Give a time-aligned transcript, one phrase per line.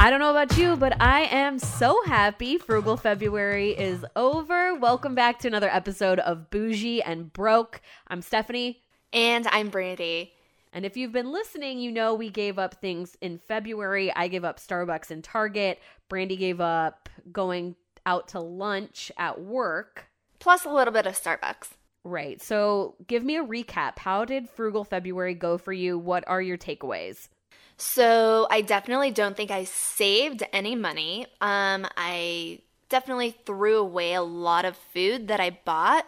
[0.00, 4.76] I don't know about you, but I am so happy Frugal February is over.
[4.76, 7.80] Welcome back to another episode of Bougie and Broke.
[8.06, 8.80] I'm Stephanie.
[9.12, 10.34] And I'm Brandy.
[10.72, 14.14] And if you've been listening, you know we gave up things in February.
[14.14, 15.80] I gave up Starbucks and Target.
[16.08, 17.74] Brandy gave up going
[18.06, 20.06] out to lunch at work.
[20.38, 21.70] Plus a little bit of Starbucks.
[22.04, 22.40] Right.
[22.40, 23.98] So give me a recap.
[23.98, 25.98] How did Frugal February go for you?
[25.98, 27.26] What are your takeaways?
[27.78, 31.26] So I definitely don't think I saved any money.
[31.40, 36.04] Um, I definitely threw away a lot of food that I bought.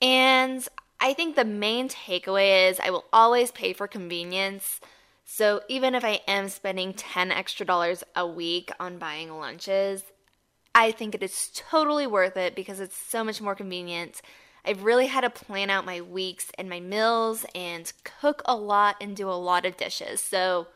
[0.00, 0.66] And
[0.98, 4.80] I think the main takeaway is I will always pay for convenience.
[5.26, 10.02] So even if I am spending 10 extra dollars a week on buying lunches,
[10.74, 14.22] I think it is totally worth it because it's so much more convenient.
[14.64, 18.96] I've really had to plan out my weeks and my meals and cook a lot
[19.02, 20.20] and do a lot of dishes.
[20.20, 20.68] So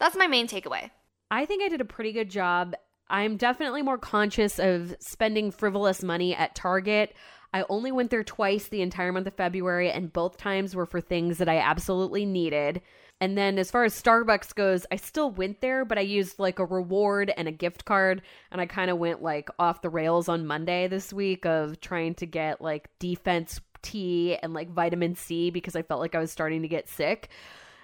[0.00, 0.90] that's my main takeaway.
[1.30, 2.74] I think I did a pretty good job.
[3.08, 7.14] I'm definitely more conscious of spending frivolous money at Target.
[7.52, 11.00] I only went there twice the entire month of February, and both times were for
[11.00, 12.80] things that I absolutely needed.
[13.20, 16.58] And then as far as Starbucks goes, I still went there, but I used like
[16.58, 18.22] a reward and a gift card.
[18.50, 22.14] And I kind of went like off the rails on Monday this week of trying
[22.14, 26.32] to get like defense tea and like vitamin C because I felt like I was
[26.32, 27.28] starting to get sick.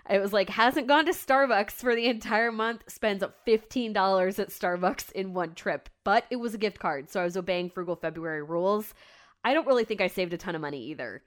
[0.09, 5.13] It was like hasn't gone to Starbucks for the entire month, spends $15 at Starbucks
[5.13, 5.89] in one trip.
[6.05, 8.95] But it was a gift card, so I was obeying frugal February rules.
[9.45, 11.23] I don't really think I saved a ton of money either.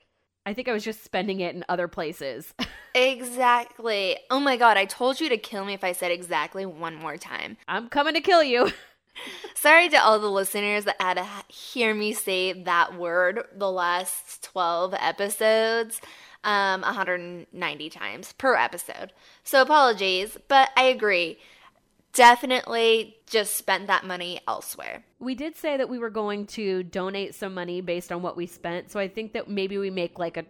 [0.45, 2.53] I think I was just spending it in other places.
[2.95, 4.17] exactly.
[4.29, 7.17] Oh my god, I told you to kill me if I said exactly one more
[7.17, 7.57] time.
[7.67, 8.71] I'm coming to kill you.
[9.55, 14.43] Sorry to all the listeners that had to hear me say that word the last
[14.43, 15.99] 12 episodes,
[16.43, 19.13] um, 190 times per episode.
[19.43, 21.39] So apologies, but I agree
[22.13, 25.05] definitely just spent that money elsewhere.
[25.19, 28.47] We did say that we were going to donate some money based on what we
[28.47, 28.91] spent.
[28.91, 30.45] So I think that maybe we make like a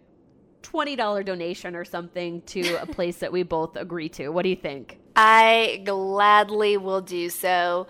[0.62, 4.28] $20 donation or something to a place that we both agree to.
[4.30, 4.98] What do you think?
[5.16, 7.86] I gladly will do so.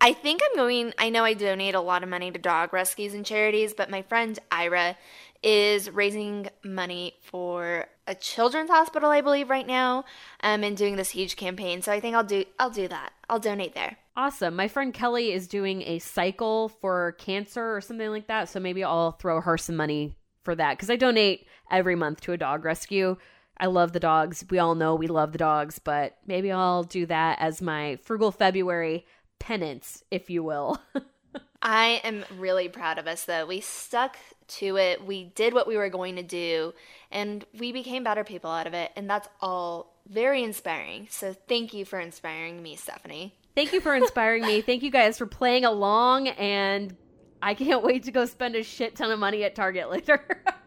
[0.00, 3.14] I think I'm going, I know I donate a lot of money to dog rescues
[3.14, 4.96] and charities, but my friend Ira
[5.44, 10.04] is raising money for a children's hospital, I believe, right now,
[10.42, 11.82] um, and doing this huge campaign.
[11.82, 13.12] So I think I'll do I'll do that.
[13.28, 13.98] I'll donate there.
[14.16, 14.56] Awesome.
[14.56, 18.48] My friend Kelly is doing a cycle for cancer or something like that.
[18.48, 22.32] So maybe I'll throw her some money for that because I donate every month to
[22.32, 23.16] a dog rescue.
[23.58, 24.44] I love the dogs.
[24.50, 28.32] We all know we love the dogs, but maybe I'll do that as my frugal
[28.32, 29.06] February
[29.38, 30.80] penance, if you will.
[31.62, 33.46] I am really proud of us though.
[33.46, 34.16] We stuck
[34.46, 35.04] to it.
[35.04, 36.74] We did what we were going to do
[37.10, 38.90] and we became better people out of it.
[38.96, 41.08] And that's all very inspiring.
[41.10, 43.34] So thank you for inspiring me, Stephanie.
[43.54, 44.60] Thank you for inspiring me.
[44.60, 46.28] Thank you guys for playing along.
[46.28, 46.96] And
[47.40, 50.42] I can't wait to go spend a shit ton of money at Target later.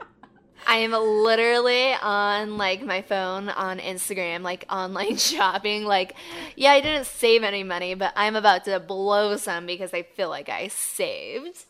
[0.67, 5.85] I am literally on like my phone on Instagram, like online shopping.
[5.85, 6.15] Like,
[6.55, 10.29] yeah, I didn't save any money, but I'm about to blow some because I feel
[10.29, 11.65] like I saved.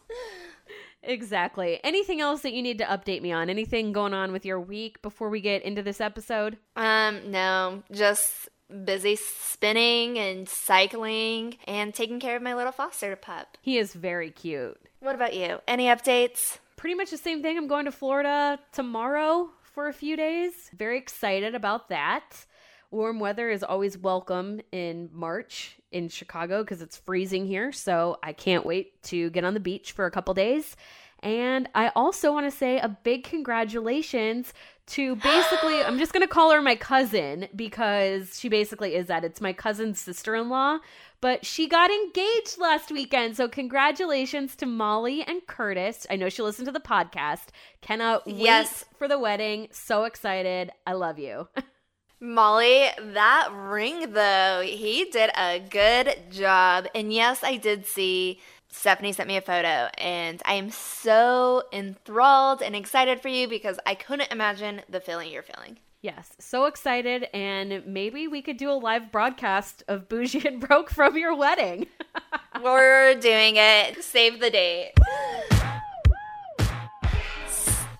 [1.03, 1.79] Exactly.
[1.83, 3.49] Anything else that you need to update me on?
[3.49, 6.57] Anything going on with your week before we get into this episode?
[6.75, 8.49] Um, no, just
[8.83, 13.57] busy spinning and cycling and taking care of my little foster pup.
[13.61, 14.77] He is very cute.
[14.99, 15.59] What about you?
[15.67, 16.57] Any updates?
[16.75, 17.57] Pretty much the same thing.
[17.57, 20.53] I'm going to Florida tomorrow for a few days.
[20.75, 22.45] Very excited about that.
[22.89, 27.73] Warm weather is always welcome in March in Chicago because it's freezing here.
[27.73, 30.77] So I can't wait to get on the beach for a couple days.
[31.21, 34.53] And I also want to say a big congratulations
[34.87, 39.25] to basically, I'm just going to call her my cousin because she basically is that.
[39.25, 40.77] It's my cousin's sister in law,
[41.19, 43.35] but she got engaged last weekend.
[43.35, 46.07] So congratulations to Molly and Curtis.
[46.09, 47.47] I know she listened to the podcast.
[47.81, 48.85] Cannot yes.
[48.87, 49.67] wait for the wedding.
[49.71, 50.71] So excited.
[50.85, 51.49] I love you.
[52.19, 56.87] Molly, that ring though, he did a good job.
[56.95, 62.61] And yes, I did see Stephanie sent me a photo, and I am so enthralled
[62.61, 65.77] and excited for you because I couldn't imagine the feeling you're feeling.
[66.01, 70.91] Yes, so excited, and maybe we could do a live broadcast of Bougie and Broke
[70.91, 71.87] from your wedding.
[72.63, 74.03] We're doing it.
[74.03, 74.93] Save the date.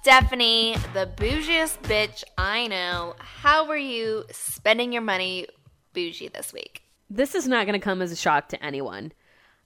[0.08, 3.16] Stephanie, the bougiest bitch I know.
[3.20, 5.48] How were you spending your money
[5.92, 6.84] bougie this week?
[7.10, 9.12] This is not going to come as a shock to anyone.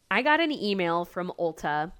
[0.09, 1.91] I got an email from Ulta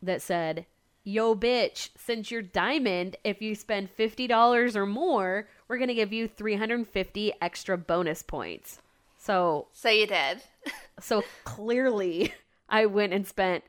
[0.00, 0.66] that said,
[1.02, 6.12] Yo, bitch, since you're diamond, if you spend $50 or more, we're going to give
[6.12, 8.80] you 350 extra bonus points.
[9.18, 10.40] So So you did.
[11.00, 12.32] so clearly
[12.68, 13.64] I went and spent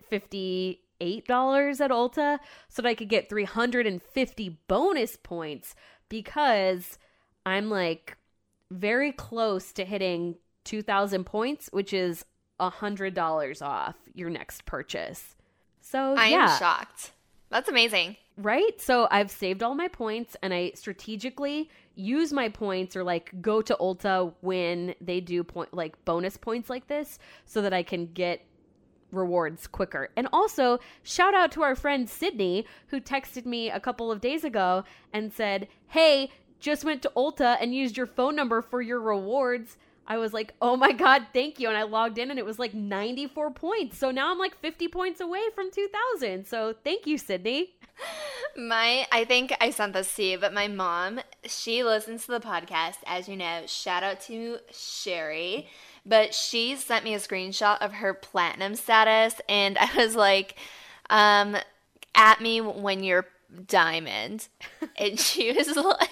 [1.00, 5.76] $58 at Ulta so that I could get 350 bonus points
[6.10, 6.98] because
[7.46, 8.18] I'm like
[8.72, 10.36] very close to hitting
[10.66, 12.26] 2000 points, which is
[12.60, 15.36] $100 off your next purchase.
[15.82, 16.52] So I yeah.
[16.52, 17.12] am shocked.
[17.50, 18.16] That's amazing.
[18.38, 18.80] Right?
[18.80, 23.62] So I've saved all my points and I strategically use my points or like go
[23.62, 28.06] to Ulta when they do point like bonus points like this so that I can
[28.14, 28.46] get
[29.12, 30.10] rewards quicker.
[30.16, 34.44] And also, shout out to our friend Sydney who texted me a couple of days
[34.44, 34.84] ago
[35.14, 39.78] and said, "Hey, just went to Ulta and used your phone number for your rewards."
[40.08, 42.60] I was like, "Oh my god, thank you." And I logged in and it was
[42.60, 43.98] like 94 points.
[43.98, 46.46] So now I'm like 50 points away from 2000.
[46.48, 47.76] So, thank you, Sydney.
[48.58, 52.40] My, I think I sent this to you, but my mom, she listens to the
[52.40, 53.64] podcast, as you know.
[53.68, 55.68] Shout out to Sherry.
[56.10, 60.56] But she sent me a screenshot of her platinum status, and I was like,
[61.10, 61.56] um,
[62.16, 63.28] at me when you're
[63.68, 64.48] diamond.
[64.98, 66.10] and she was like,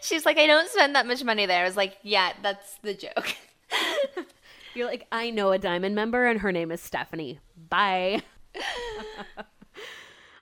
[0.00, 1.62] she's like, I don't spend that much money there.
[1.62, 3.36] I was like, yeah, that's the joke.
[4.74, 7.40] You're like, I know a diamond member and her name is Stephanie.
[7.68, 8.22] Bye.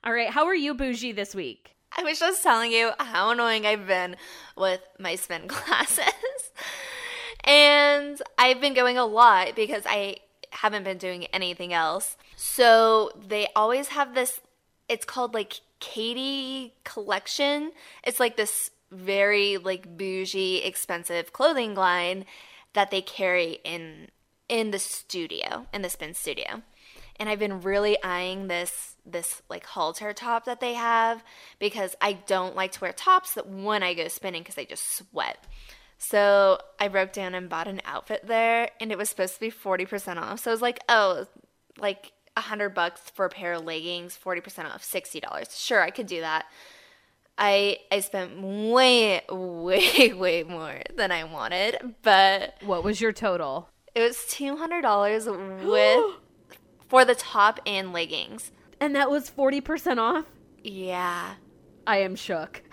[0.05, 1.75] All right, how are you bougie this week?
[1.97, 4.17] I was just telling you how annoying I've been
[4.57, 6.05] with my spin classes.
[7.49, 10.19] And I've been going a lot because I
[10.51, 12.17] haven't been doing anything else.
[12.37, 14.41] So they always have this,
[14.89, 17.73] it's called like Katie Collection.
[18.05, 22.27] It's like this very like bougie, expensive clothing line
[22.75, 24.09] that they carry in
[24.49, 26.63] in the studio, in the spin studio.
[27.21, 31.25] And I've been really eyeing this this like halter top that they have
[31.59, 34.97] because I don't like to wear tops that when I go spinning because I just
[34.97, 35.45] sweat.
[35.99, 39.51] So I broke down and bought an outfit there and it was supposed to be
[39.51, 40.41] 40% off.
[40.41, 41.27] So I was like, oh,
[41.79, 45.57] like a hundred bucks for a pair of leggings, 40% off, $60.
[45.59, 46.47] Sure, I could do that.
[47.37, 53.69] I I spent way, way, way more than I wanted, but What was your total?
[53.95, 56.05] it was two hundred dollars with
[56.89, 58.51] for the top and leggings.
[58.81, 60.25] And that was 40% off?
[60.63, 61.35] Yeah.
[61.87, 62.63] I am shook.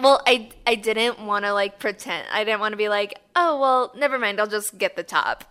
[0.00, 2.26] Well, I I didn't want to like pretend.
[2.32, 4.40] I didn't want to be like, "Oh, well, never mind.
[4.40, 5.44] I'll just get the top."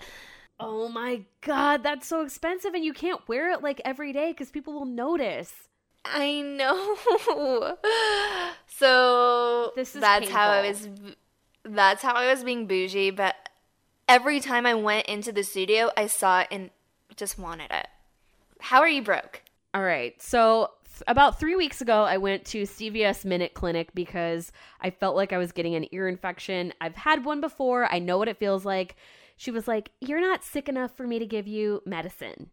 [0.60, 4.52] Oh my god, that's so expensive and you can't wear it like every day cuz
[4.52, 5.54] people will notice.
[6.04, 6.98] I know.
[8.68, 10.88] so This is that's how I was
[11.64, 13.36] that's how I was being bougie, but
[14.08, 16.72] every time I went into the studio, I saw it and
[17.16, 17.88] just wanted it.
[18.60, 19.44] How are you broke?
[19.74, 20.22] All right.
[20.22, 20.72] So
[21.08, 24.52] about three weeks ago, I went to CVS Minute Clinic because
[24.82, 26.74] I felt like I was getting an ear infection.
[26.82, 27.92] I've had one before.
[27.92, 28.96] I know what it feels like.
[29.38, 32.50] She was like, You're not sick enough for me to give you medicine.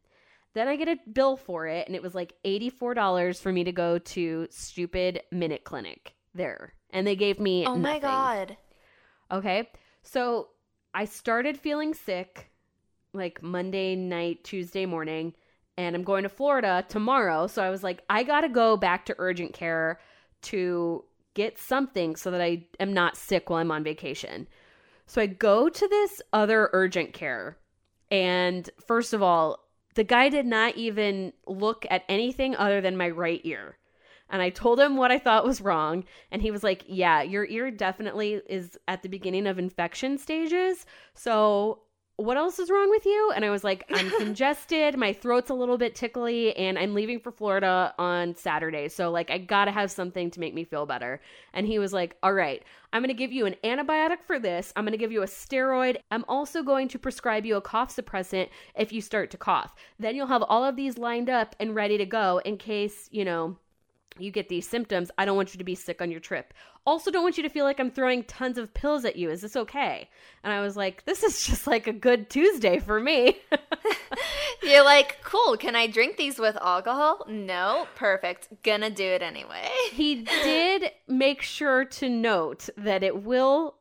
[0.54, 3.72] Then I get a bill for it, and it was like $84 for me to
[3.72, 6.72] go to stupid Minute Clinic there.
[6.90, 7.66] And they gave me.
[7.66, 8.00] Oh my nothing.
[8.00, 8.56] god.
[9.30, 9.68] Okay.
[10.02, 10.48] So
[10.94, 12.50] I started feeling sick
[13.12, 15.34] like Monday night, Tuesday morning,
[15.76, 17.46] and I'm going to Florida tomorrow.
[17.46, 20.00] So I was like, I got to go back to urgent care
[20.42, 24.48] to get something so that I am not sick while I'm on vacation.
[25.06, 27.58] So I go to this other urgent care.
[28.10, 29.60] And first of all,
[29.94, 33.78] the guy did not even look at anything other than my right ear.
[34.28, 36.04] And I told him what I thought was wrong.
[36.30, 40.84] And he was like, Yeah, your ear definitely is at the beginning of infection stages.
[41.14, 41.82] So,
[42.16, 43.32] what else is wrong with you?
[43.34, 44.96] And I was like, I'm congested.
[44.96, 46.56] My throat's a little bit tickly.
[46.56, 48.88] And I'm leaving for Florida on Saturday.
[48.88, 51.20] So, like, I gotta have something to make me feel better.
[51.52, 54.72] And he was like, All right, I'm gonna give you an antibiotic for this.
[54.76, 55.98] I'm gonna give you a steroid.
[56.10, 59.74] I'm also going to prescribe you a cough suppressant if you start to cough.
[59.98, 63.24] Then you'll have all of these lined up and ready to go in case, you
[63.26, 63.56] know,
[64.20, 66.54] you get these symptoms, I don't want you to be sick on your trip.
[66.86, 69.30] Also, don't want you to feel like I'm throwing tons of pills at you.
[69.30, 70.08] Is this okay?
[70.44, 73.38] And I was like, this is just like a good Tuesday for me.
[74.62, 77.24] You're like, cool, can I drink these with alcohol?
[77.28, 78.48] No, perfect.
[78.62, 79.68] Gonna do it anyway.
[79.92, 83.76] he did make sure to note that it will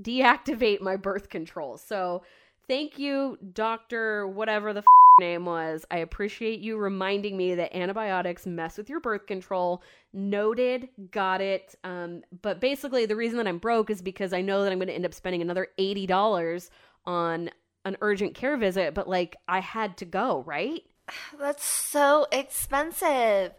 [0.00, 1.78] deactivate my birth control.
[1.78, 2.22] So,
[2.68, 4.26] thank you, Dr.
[4.26, 4.84] Whatever the f-
[5.20, 5.84] name was.
[5.90, 9.82] I appreciate you reminding me that antibiotics mess with your birth control.
[10.12, 11.74] Noted, got it.
[11.84, 14.88] Um, but basically, the reason that I'm broke is because I know that I'm going
[14.88, 16.70] to end up spending another $80
[17.06, 17.50] on
[17.84, 20.82] an urgent care visit, but like I had to go, right?
[21.38, 23.52] That's so expensive.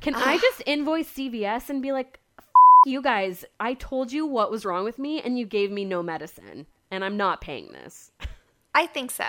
[0.00, 2.44] Can I just invoice CVS and be like, F-
[2.86, 6.02] you guys, I told you what was wrong with me and you gave me no
[6.02, 6.66] medicine.
[6.90, 8.12] And I'm not paying this.
[8.78, 9.24] I think so.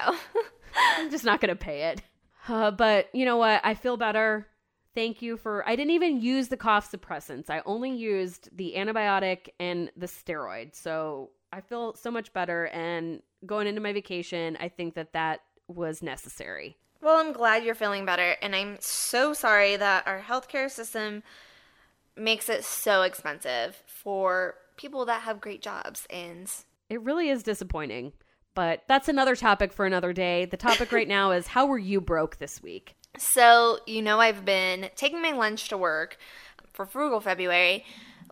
[0.75, 2.03] I'm just not going to pay it.
[2.47, 3.61] Uh, but you know what?
[3.63, 4.45] I feel better.
[4.93, 5.67] Thank you for.
[5.67, 7.49] I didn't even use the cough suppressants.
[7.49, 10.75] I only used the antibiotic and the steroid.
[10.75, 12.67] So I feel so much better.
[12.67, 16.77] And going into my vacation, I think that that was necessary.
[17.01, 18.35] Well, I'm glad you're feeling better.
[18.43, 21.23] And I'm so sorry that our healthcare system
[22.15, 26.05] makes it so expensive for people that have great jobs.
[26.11, 26.51] And
[26.87, 28.13] it really is disappointing.
[28.55, 30.45] But that's another topic for another day.
[30.45, 32.95] The topic right now is how were you broke this week?
[33.17, 36.17] So, you know, I've been taking my lunch to work
[36.73, 37.85] for Frugal February.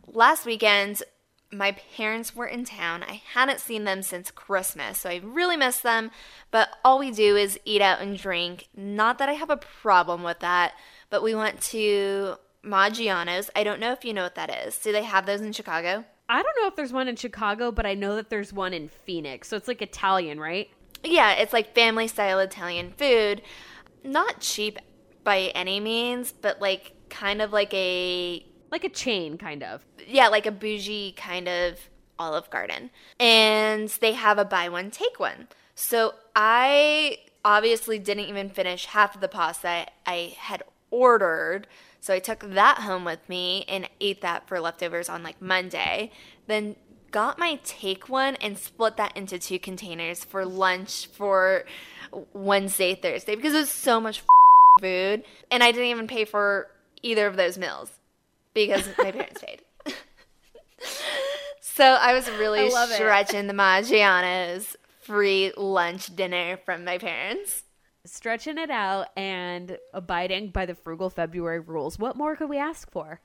[0.08, 1.04] Last weekend,
[1.52, 3.04] my parents were in town.
[3.04, 6.12] I hadn't seen them since Christmas, so I really miss them.
[6.52, 8.68] But all we do is eat out and drink.
[8.76, 10.74] Not that I have a problem with that,
[11.10, 13.50] but we went to Maggiano's.
[13.56, 14.78] I don't know if you know what that is.
[14.78, 16.06] Do they have those in Chicago?
[16.30, 18.90] I don't know if there's one in Chicago, but I know that there's one in
[18.90, 19.48] Phoenix.
[19.48, 20.70] So it's like Italian, right?
[21.04, 23.42] Yeah, it's like family style Italian food.
[24.04, 24.78] Not cheap
[25.24, 29.86] by any means, but like kind of like a like a chain kind of.
[30.06, 31.80] Yeah, like a bougie kind of
[32.20, 32.90] Olive Garden.
[33.20, 35.48] And they have a buy one take one.
[35.76, 41.68] So I obviously didn't even finish half of the pasta I had ordered.
[42.08, 46.10] So I took that home with me and ate that for leftovers on like Monday.
[46.48, 46.78] Then
[47.12, 51.66] got my take one and split that into two containers for lunch for
[52.32, 54.24] Wednesday, Thursday because it was so much
[54.80, 55.26] food.
[55.52, 56.72] And I didn't even pay for
[57.04, 57.92] either of those meals
[58.54, 59.64] because my parents paid.
[61.60, 67.64] so I was really I stretching the Maggiano's free lunch dinner from my parents
[68.08, 72.00] stretching it out and abiding by the frugal February rules.
[72.00, 73.20] What more could we ask for?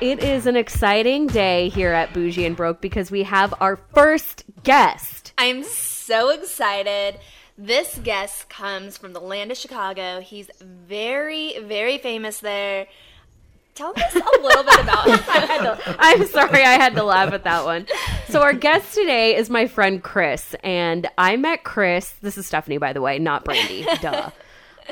[0.00, 4.44] It is an exciting day here at Bougie and Broke because we have our first
[4.62, 5.34] guest.
[5.36, 7.20] I'm so excited.
[7.58, 10.20] This guest comes from the land of Chicago.
[10.20, 12.86] He's very, very famous there.
[13.74, 17.86] Tell us a little bit about I'm sorry, I had to laugh at that one.
[18.28, 22.10] So our guest today is my friend Chris, and I met Chris.
[22.20, 23.86] This is Stephanie, by the way, not Brandy.
[24.00, 24.30] Duh.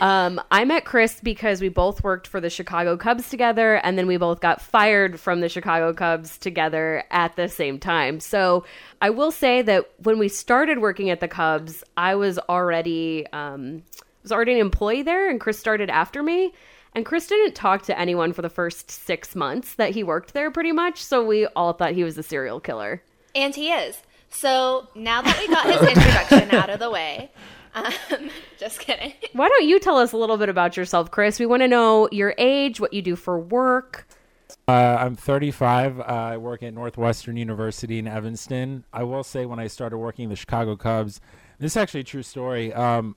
[0.01, 4.07] Um, I met Chris because we both worked for the Chicago Cubs together, and then
[4.07, 8.21] we both got fired from the Chicago Cubs together at the same time.
[8.21, 8.65] So
[9.03, 13.83] I will say that when we started working at the Cubs, I was already um,
[14.23, 16.53] was already an employee there, and Chris started after me.
[16.95, 20.51] And Chris didn't talk to anyone for the first six months that he worked there,
[20.51, 21.03] pretty much.
[21.03, 23.03] So we all thought he was a serial killer.
[23.35, 24.03] And he is.
[24.31, 27.31] So now that we got his introduction out of the way,
[27.75, 27.93] um,
[28.59, 29.13] just kidding.
[29.33, 31.39] Why don't you tell us a little bit about yourself, Chris?
[31.39, 34.07] We want to know your age, what you do for work.
[34.67, 36.01] Uh, I'm 35.
[36.01, 38.85] Uh, I work at Northwestern University in Evanston.
[38.93, 41.21] I will say, when I started working the Chicago Cubs,
[41.59, 42.73] this is actually a true story.
[42.73, 43.17] Um,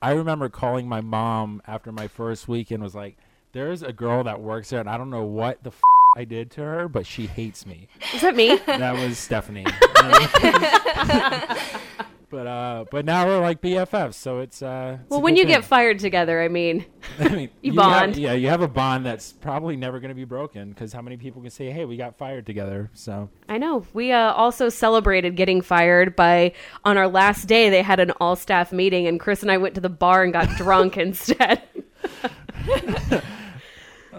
[0.00, 3.16] I remember calling my mom after my first week and was like,
[3.52, 5.80] "There's a girl that works there, and I don't know what the f-
[6.16, 8.56] I did to her, but she hates me." Is that me?
[8.66, 9.66] That was Stephanie.
[12.32, 14.96] but uh, but now we're like BFFs, so it's uh.
[15.00, 15.52] It's well, when you thing.
[15.52, 16.84] get fired together, I mean,
[17.20, 18.14] I mean, you, you bond.
[18.14, 21.02] Have, yeah, you have a bond that's probably never going to be broken because how
[21.02, 22.90] many people can say, "Hey, we got fired together"?
[22.94, 26.54] So I know we uh, also celebrated getting fired by
[26.84, 27.68] on our last day.
[27.68, 30.32] They had an all staff meeting, and Chris and I went to the bar and
[30.32, 31.62] got drunk instead.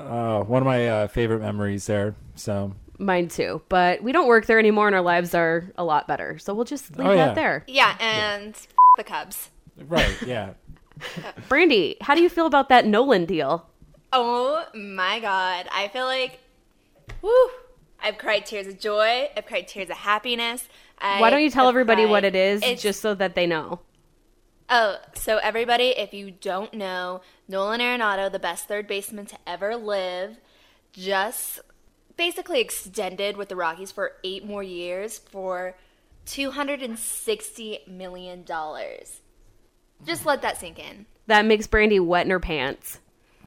[0.03, 2.15] Uh, one of my uh, favorite memories there.
[2.36, 3.62] So Mine too.
[3.69, 6.38] But we don't work there anymore and our lives are a lot better.
[6.39, 7.25] So we'll just leave oh, yeah.
[7.27, 7.63] that there.
[7.67, 8.77] Yeah, and yeah.
[8.98, 9.50] the Cubs.
[9.88, 10.53] Right, yeah.
[11.50, 13.67] Brandy, how do you feel about that Nolan deal?
[14.12, 15.67] Oh my god.
[15.72, 16.39] I feel like
[17.22, 17.50] whoo,
[18.01, 19.29] I've cried tears of joy.
[19.36, 20.67] I've cried tears of happiness.
[21.00, 22.12] I Why don't you tell everybody cried.
[22.12, 23.79] what it is it's, just so that they know?
[24.69, 27.22] Oh, so everybody, if you don't know,
[27.53, 30.39] Nolan Arenado, the best third baseman to ever live,
[30.91, 31.60] just
[32.17, 35.75] basically extended with the Rockies for eight more years for
[36.25, 38.43] $260 million.
[40.03, 41.05] Just let that sink in.
[41.27, 43.00] That makes Brandy wet in her pants.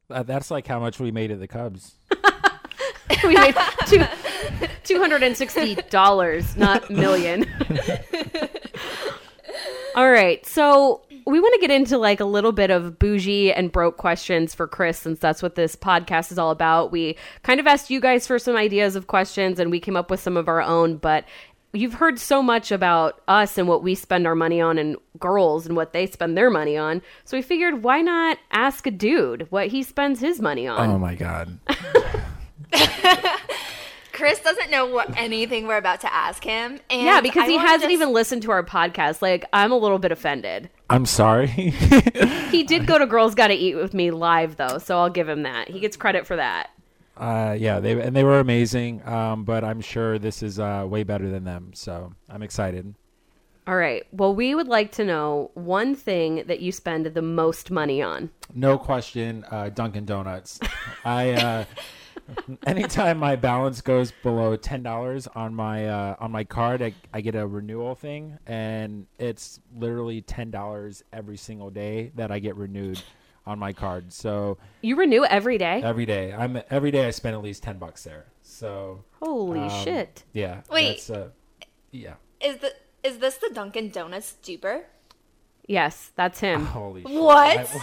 [0.08, 1.96] Uh, that's like how much we made at the Cubs.
[3.24, 3.56] we made
[3.88, 4.04] two,
[4.84, 7.44] $260, not million.
[9.96, 10.44] All right.
[10.46, 14.54] So we want to get into like a little bit of bougie and broke questions
[14.54, 16.92] for Chris, since that's what this podcast is all about.
[16.92, 20.10] We kind of asked you guys for some ideas of questions and we came up
[20.10, 21.24] with some of our own, but
[21.72, 25.66] you've heard so much about us and what we spend our money on and girls
[25.66, 27.02] and what they spend their money on.
[27.24, 30.88] So we figured why not ask a dude what he spends his money on?
[30.90, 31.58] Oh my God.
[34.12, 36.78] Chris doesn't know what anything we're about to ask him.
[36.88, 39.20] And yeah, because I he hasn't just- even listened to our podcast.
[39.20, 40.70] Like, I'm a little bit offended.
[40.88, 41.46] I'm sorry.
[42.50, 45.42] He did go to Girls Gotta Eat with me live, though, so I'll give him
[45.42, 45.68] that.
[45.68, 46.70] He gets credit for that.
[47.16, 49.06] uh, yeah, they and they were amazing.
[49.06, 51.72] Um, but I'm sure this is uh, way better than them.
[51.74, 52.94] So I'm excited.
[53.66, 54.04] All right.
[54.12, 58.30] Well, we would like to know one thing that you spend the most money on.
[58.54, 60.60] No question, uh, Dunkin' Donuts.
[61.04, 61.64] I uh,
[62.66, 67.20] anytime my balance goes below ten dollars on my uh, on my card, I, I
[67.20, 72.56] get a renewal thing, and it's literally ten dollars every single day that I get
[72.56, 73.00] renewed
[73.46, 74.12] on my card.
[74.12, 75.80] So You renew every day?
[75.82, 78.26] every day, I'm every day I spend at least ten bucks there.
[78.42, 80.24] So Holy um, shit.
[80.32, 81.08] yeah, Wait.
[81.10, 81.28] uh,
[81.92, 84.82] yeah, Is the is this the Dunkin' Donuts duper?
[85.66, 86.64] Yes, that's him.
[86.66, 87.10] holy shit.
[87.10, 87.76] What?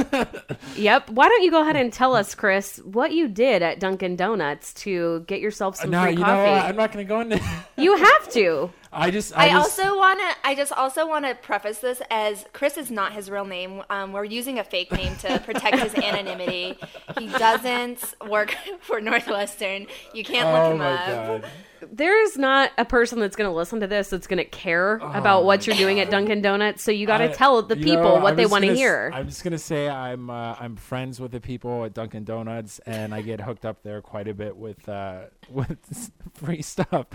[0.00, 0.26] I-
[0.76, 1.10] Yep.
[1.10, 4.72] Why don't you go ahead and tell us, Chris, what you did at Dunkin' Donuts
[4.74, 6.50] to get yourself some no, free you know coffee?
[6.50, 6.64] what?
[6.64, 7.40] I'm not going to go into.
[7.76, 8.70] You have to.
[8.92, 10.36] I just, I, I, just, also want to.
[10.48, 13.82] I just also want to preface this as Chris is not his real name.
[13.90, 16.78] Um, we're using a fake name to protect his anonymity.
[17.18, 19.86] He doesn't work for Northwestern.
[20.14, 21.42] You can't look Oh him my up.
[21.42, 21.50] god.
[21.92, 25.44] There's not a person that's going to listen to this that's going to care about
[25.44, 26.82] what you're doing at Dunkin' Donuts.
[26.82, 29.12] So you got to I- tell the people know, what I'm they want to hear.
[29.14, 33.14] I'm just gonna say I'm uh, I'm friends with the people at Dunkin' Donuts, and
[33.14, 37.06] I get hooked up there quite a bit with uh, with free stuff.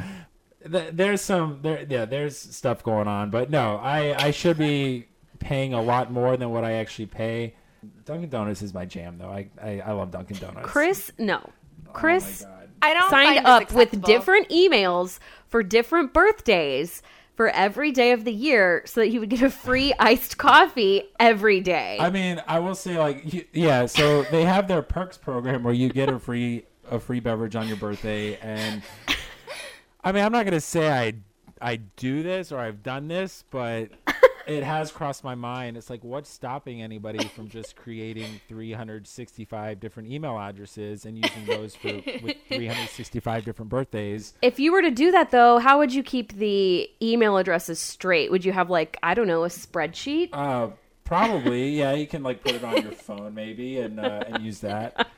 [0.69, 2.05] Th- There's some there, yeah.
[2.05, 5.07] There's stuff going on, but no, I I should be
[5.39, 7.55] paying a lot more than what I actually pay.
[8.05, 9.29] Dunkin' Donuts is my jam, though.
[9.29, 10.67] I I, I love Dunkin' Donuts.
[10.67, 11.41] Chris, no.
[11.87, 12.69] Oh Chris God.
[12.81, 17.01] I don't signed find this up with different emails for different birthdays
[17.35, 21.03] for every day of the year so that he would get a free iced coffee
[21.19, 21.97] every day.
[21.99, 23.85] I mean, I will say like yeah.
[23.85, 27.67] So they have their perks program where you get a free a free beverage on
[27.67, 28.81] your birthday, and
[30.03, 31.13] I mean, I'm not gonna say I
[31.61, 33.89] I do this or I've done this, but
[34.47, 35.77] it has crossed my mind.
[35.77, 41.75] It's like what's stopping anybody from just creating 365 different email addresses and using those
[41.75, 44.33] for with 365 different birthdays?
[44.41, 48.29] if you were to do that though, how would you keep the email addresses straight?
[48.29, 50.29] Would you have like, I don't know, a spreadsheet?
[50.33, 50.69] Uh,
[51.05, 51.93] probably, yeah.
[51.93, 55.07] You can like put it on your phone maybe and uh, and use that.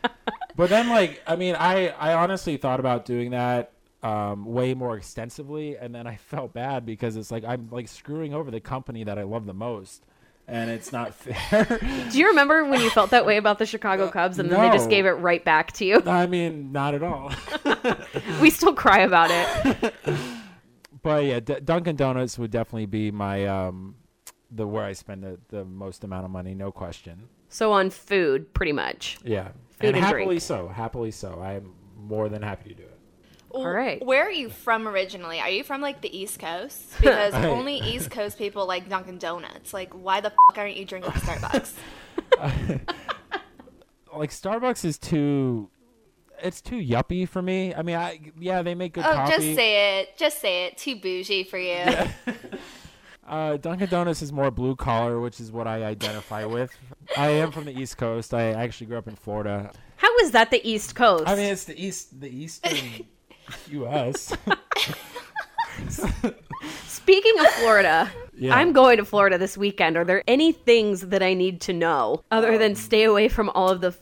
[0.57, 3.73] But then, like, I mean, I I honestly thought about doing that
[4.05, 8.33] um, way more extensively, and then I felt bad because it's like I'm like screwing
[8.33, 10.05] over the company that I love the most,
[10.47, 11.79] and it's not fair.
[12.11, 14.75] Do you remember when you felt that way about the Chicago Cubs and then they
[14.77, 16.01] just gave it right back to you?
[16.05, 17.31] I mean, not at all.
[18.41, 19.93] We still cry about it.
[21.03, 23.95] but yeah, D- Dunkin' Donuts would definitely be my um,
[24.51, 27.27] the where I spend the, the most amount of money, no question.
[27.49, 29.17] So on food, pretty much.
[29.23, 30.41] Yeah, Food and and happily drink.
[30.41, 30.67] so.
[30.67, 31.39] Happily so.
[31.41, 32.94] I'm more than happy to do it.
[33.55, 34.03] All right.
[34.05, 35.39] Where are you from originally?
[35.39, 36.93] Are you from like the East Coast?
[36.99, 39.73] Because I- only East Coast people like Dunkin' Donuts.
[39.73, 41.73] Like, why the fuck aren't you drinking Starbucks?
[44.15, 45.69] like Starbucks is too
[46.41, 47.73] it's too yuppie for me.
[47.73, 49.31] I mean, I yeah, they make good oh, coffee.
[49.31, 50.17] just say it.
[50.17, 50.77] Just say it.
[50.77, 51.85] Too bougie for you.
[53.27, 56.75] uh, Dunkin' Donuts is more blue collar, which is what I identify with.
[57.15, 58.33] I am from the East Coast.
[58.33, 59.71] I actually grew up in Florida.
[59.97, 61.23] How is that the East Coast?
[61.27, 63.05] I mean, it's the east, the eastern
[63.71, 64.33] U.S.
[66.87, 68.55] Speaking of Florida, Yeah.
[68.55, 69.97] I'm going to Florida this weekend.
[69.97, 72.75] Are there any things that I need to know other than oh.
[72.75, 73.97] stay away from all of the f-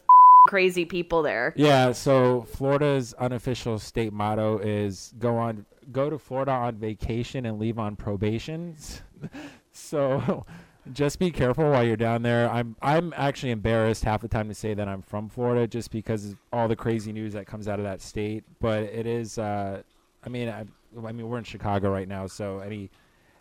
[0.47, 1.53] crazy people there?
[1.55, 1.91] yeah.
[1.91, 7.77] So Florida's unofficial state motto is go on, go to Florida on vacation and leave
[7.79, 8.75] on probation.
[9.71, 10.45] so
[10.91, 12.49] just be careful while you're down there.
[12.49, 16.31] I'm I'm actually embarrassed half the time to say that I'm from Florida just because
[16.31, 18.43] of all the crazy news that comes out of that state.
[18.59, 19.37] But it is.
[19.37, 19.83] Uh,
[20.25, 20.65] I mean, I,
[21.05, 22.89] I mean, we're in Chicago right now, so any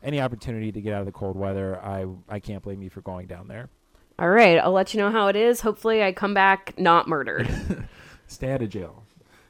[0.02, 3.00] any opportunity to get out of the cold weather, I I can't blame you for
[3.00, 3.68] going down there.
[4.18, 5.62] All right, I'll let you know how it is.
[5.62, 7.48] Hopefully, I come back not murdered.
[8.26, 9.04] Stay out of jail.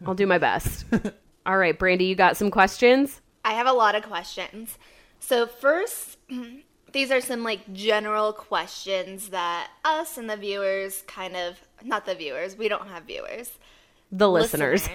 [0.07, 0.87] I'll do my best.
[1.47, 3.21] All right, Brandy, you got some questions?
[3.45, 4.79] I have a lot of questions.
[5.19, 6.19] So first,
[6.93, 12.15] these are some like general questions that us and the viewers kind of not the
[12.15, 13.53] viewers, we don't have viewers.
[14.11, 14.89] The listeners.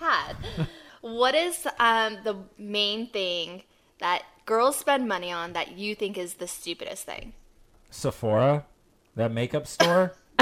[0.00, 0.34] had.
[1.00, 3.62] what is um, the main thing
[3.98, 7.32] that girls spend money on that you think is the stupidest thing?
[7.90, 8.66] Sephora,
[9.16, 10.14] that makeup store.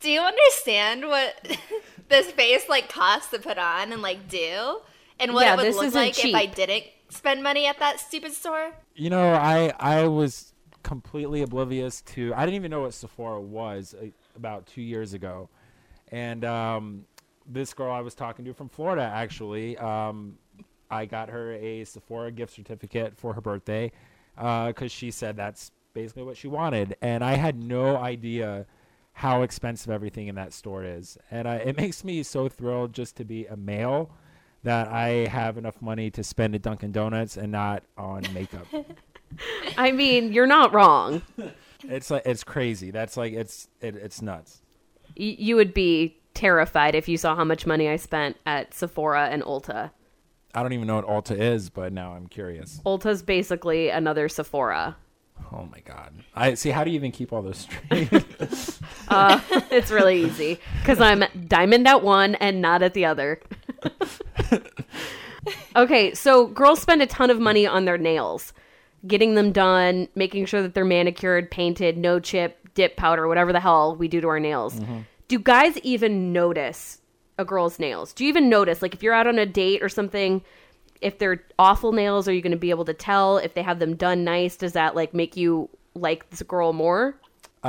[0.00, 1.58] Do you understand what
[2.08, 4.80] this face like costs to put on and like do?
[5.18, 8.00] And what Yeah, it would look isn't like if I didn't spend money at that
[8.00, 8.72] stupid store?
[8.94, 12.32] You know, I I was completely oblivious to.
[12.34, 15.48] I didn't even know what Sephora was uh, about two years ago,
[16.10, 17.04] And um,
[17.46, 20.38] this girl I was talking to from Florida, actually, um,
[20.90, 23.92] I got her a Sephora gift certificate for her birthday
[24.36, 26.96] because she said that's basically what she wanted.
[27.02, 28.66] And I had no idea
[29.12, 31.18] how expensive everything in that store is.
[31.30, 34.10] And it makes me so thrilled just to be a male
[34.62, 38.66] that I have enough money to spend at Dunkin' Donuts and not on makeup.
[39.76, 41.22] I mean, you're not wrong.
[41.84, 42.90] it's like it's crazy.
[42.90, 44.60] That's like it's it, it's nuts.
[45.18, 49.28] Y- you would be terrified if you saw how much money I spent at Sephora
[49.30, 49.90] and Ulta.
[50.54, 52.80] I don't even know what Ulta is, but now I'm curious.
[52.84, 54.96] Ulta's basically another Sephora.
[55.52, 56.12] Oh my god!
[56.34, 56.70] I see.
[56.70, 58.10] How do you even keep all those straight?
[59.08, 59.40] Uh,
[59.72, 63.40] it's really easy because I'm diamond at one and not at the other.
[65.76, 68.52] Okay, so girls spend a ton of money on their nails,
[69.06, 73.60] getting them done, making sure that they're manicured, painted, no chip, dip powder, whatever the
[73.60, 74.80] hell we do to our nails.
[75.28, 77.00] Do guys even notice
[77.38, 78.12] a girl's nails?
[78.12, 80.42] Do you even notice, like, if you're out on a date or something?
[81.00, 83.78] If they're awful nails, are you going to be able to tell if they have
[83.78, 84.56] them done nice?
[84.56, 87.14] Does that like make you like this girl more?
[87.64, 87.68] Uh,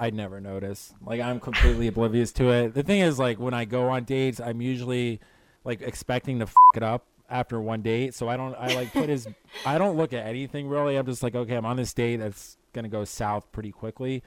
[0.00, 0.92] I I never notice.
[1.04, 2.74] Like I'm completely oblivious to it.
[2.74, 5.20] The thing is, like when I go on dates, I'm usually
[5.64, 8.14] like expecting to f- it up after one date.
[8.14, 8.54] So I don't.
[8.54, 9.26] I like put his.
[9.66, 10.96] I don't look at anything really.
[10.96, 14.22] I'm just like, okay, I'm on this date that's gonna go south pretty quickly.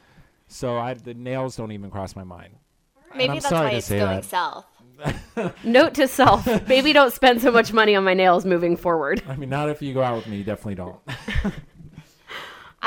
[0.47, 2.55] So I the nails don't even cross my mind.
[3.15, 4.25] Maybe I'm that's sorry why it's going that.
[4.25, 4.65] south.
[5.63, 9.21] Note to self: maybe don't spend so much money on my nails moving forward.
[9.27, 10.43] I mean, not if you go out with me.
[10.43, 10.99] Definitely don't.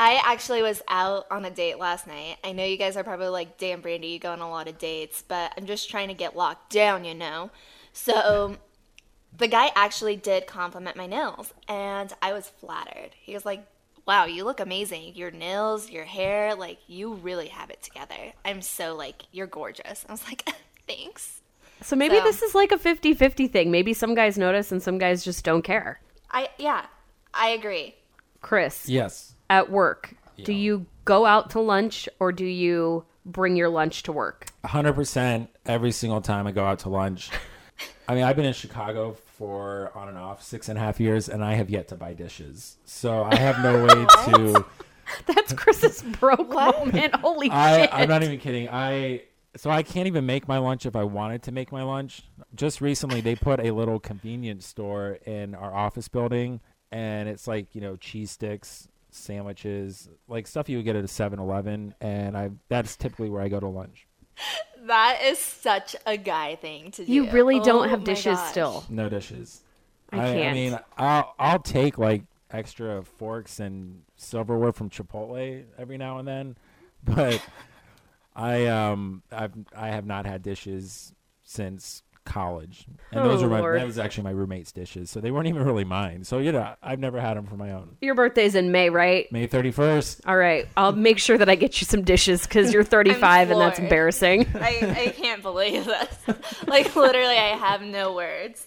[0.01, 2.37] I actually was out on a date last night.
[2.41, 4.77] I know you guys are probably like, damn, Brandy, you go on a lot of
[4.77, 7.51] dates, but I'm just trying to get locked down, you know?
[7.91, 8.55] So
[9.37, 13.11] the guy actually did compliment my nails, and I was flattered.
[13.21, 13.65] He was like,
[14.05, 15.15] wow, you look amazing.
[15.15, 18.33] Your nails, your hair, like, you really have it together.
[18.43, 20.05] I'm so, like, you're gorgeous.
[20.07, 20.49] I was like,
[20.87, 21.41] thanks.
[21.81, 23.71] So maybe So- this is like a 50-50 thing.
[23.71, 26.01] Maybe some guys notice and some guys just don't care.
[26.31, 26.85] I, yeah,
[27.33, 27.95] I agree.
[28.41, 29.35] Chris, yes.
[29.49, 34.11] at work, do you go out to lunch or do you bring your lunch to
[34.11, 34.47] work?
[34.65, 37.29] hundred percent every single time I go out to lunch.
[38.07, 41.29] I mean, I've been in Chicago for on and off six and a half years,
[41.29, 42.77] and I have yet to buy dishes.
[42.85, 44.65] So I have no way to.
[45.25, 47.15] That's Chris's broke moment.
[47.15, 47.89] Holy I, shit.
[47.93, 48.69] I'm not even kidding.
[48.69, 49.23] I
[49.55, 52.21] so I can't even make my lunch if I wanted to make my lunch.
[52.55, 56.59] Just recently, they put a little convenience store in our office building,
[56.91, 61.07] and it's like you know cheese sticks, sandwiches, like stuff you would get at a
[61.07, 64.07] 7-Eleven, and I that's typically where I go to lunch.
[64.89, 67.13] That is such a guy thing to do.
[67.13, 68.49] You really don't Oh have dishes gosh.
[68.49, 68.83] still.
[68.89, 69.61] No dishes.
[70.11, 70.55] I I, can't.
[70.55, 76.57] mean, I'll I'll take like extra forks and silverware from Chipotle every now and then,
[77.03, 77.39] but
[78.35, 83.59] I um I've I have not had dishes since college, and those Oh, were my
[83.59, 83.79] Lord.
[83.79, 86.23] that was actually my roommate's dishes, so they weren't even really mine.
[86.23, 87.97] So you know, I've never had them for my own.
[88.01, 89.29] Your birthday's in May, right?
[89.31, 90.21] May thirty first.
[90.25, 90.67] All right.
[90.77, 94.47] I'll make sure that I get you some dishes because you're 35 and that's embarrassing.
[94.55, 96.17] I, I can't believe this.
[96.67, 98.65] like literally, I have no words.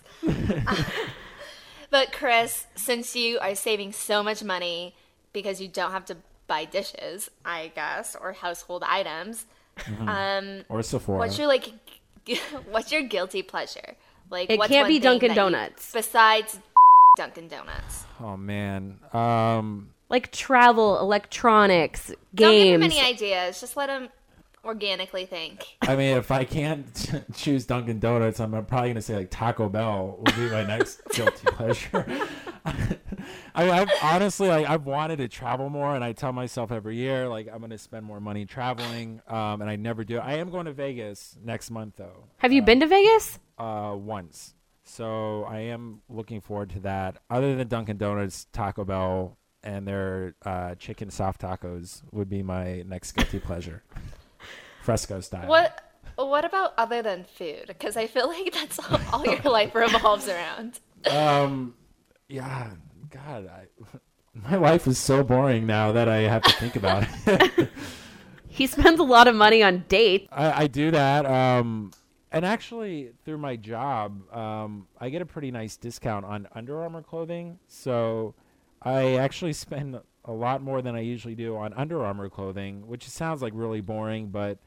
[1.91, 4.95] but Chris, since you are saving so much money
[5.33, 9.47] because you don't have to buy dishes, I guess, or household items,
[10.07, 11.19] um, Or Sephora.
[11.19, 11.69] what's your like?
[12.71, 13.97] what's your guilty pleasure?
[14.31, 15.93] Like, It what's can't one be Dunkin' that you- Donuts.
[15.93, 16.59] besides
[17.17, 18.05] Dunkin' Donuts.
[18.21, 18.99] oh man.
[19.13, 19.89] Um.
[20.09, 22.17] Like travel, electronics, games.
[22.35, 23.61] Don't give him any ideas.
[23.61, 24.11] Just let him
[24.63, 25.67] organically think.
[25.83, 26.87] I mean, if I can't
[27.35, 31.47] choose Dunkin' Donuts, I'm probably gonna say like Taco Bell will be my next guilty
[31.47, 32.07] pleasure.
[33.55, 37.29] I I've honestly like I've wanted to travel more, and I tell myself every year
[37.29, 40.19] like I'm gonna spend more money traveling, um, and I never do.
[40.19, 43.39] I am going to Vegas next month though, Have you been to Vegas?
[43.59, 47.19] uh, once, so I am looking forward to that.
[47.31, 52.83] Other than Dunkin' Donuts, Taco Bell, and their uh, chicken soft tacos would be my
[52.83, 53.83] next guilty pleasure,
[54.83, 55.49] fresco style.
[55.49, 55.81] What
[56.17, 57.65] What about other than food?
[57.67, 60.81] Because I feel like that's all, all your life revolves around.
[61.11, 61.75] Um,
[62.33, 62.71] yeah,
[63.11, 63.67] God, I,
[64.35, 67.69] my life is so boring now that I have to think about it.
[68.53, 70.29] He spends a lot of money on dates.
[70.31, 71.25] I, I do that.
[71.25, 71.91] Um,
[72.31, 77.01] and actually, through my job, um, I get a pretty nice discount on Under Armour
[77.01, 77.61] clothing.
[77.67, 78.35] So
[78.83, 83.09] I actually spend a lot more than I usually do on Under Armour clothing, which
[83.09, 84.59] sounds like really boring, but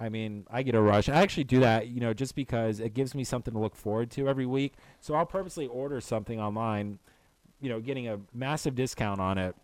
[0.00, 1.08] I mean, I get a rush.
[1.08, 4.10] I actually do that, you know, just because it gives me something to look forward
[4.12, 4.74] to every week.
[5.00, 7.00] So I'll purposely order something online,
[7.60, 9.56] you know, getting a massive discount on it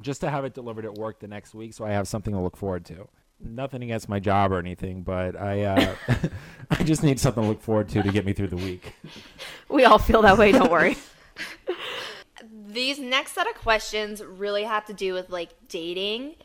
[0.00, 2.40] just to have it delivered at work the next week so I have something to
[2.40, 3.08] look forward to.
[3.40, 5.94] nothing against my job or anything, but I uh,
[6.70, 8.94] I just need something to look forward to to get me through the week.
[9.68, 10.52] We all feel that way.
[10.52, 10.96] Don't worry.
[12.68, 16.36] These next set of questions really have to do with like dating.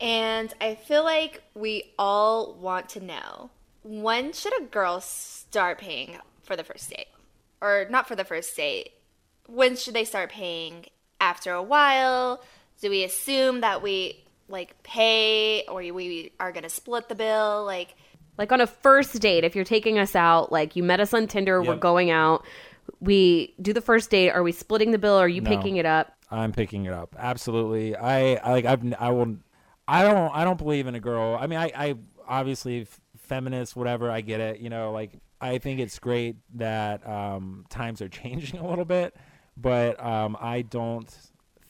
[0.00, 3.50] And I feel like we all want to know
[3.82, 7.08] when should a girl start paying for the first date?
[7.60, 8.92] Or not for the first date.
[9.46, 10.86] When should they start paying?
[11.20, 12.42] After a while?
[12.80, 17.62] Do we assume that we like pay or we are going to split the bill?
[17.66, 17.94] Like
[18.38, 21.26] like on a first date, if you're taking us out, like you met us on
[21.26, 22.42] Tinder, we're going out,
[23.00, 24.30] we do the first date.
[24.30, 25.20] Are we splitting the bill?
[25.20, 25.50] Or are you No.
[25.54, 26.16] picking it up?
[26.30, 27.14] I'm picking it up.
[27.18, 27.94] Absolutely.
[27.96, 29.36] I, I like I've I will
[29.90, 31.36] I don't I don't believe in a girl.
[31.40, 31.94] I mean I I
[32.28, 37.06] obviously f- feminist whatever, I get it, you know, like I think it's great that
[37.06, 39.16] um times are changing a little bit,
[39.56, 41.12] but um I don't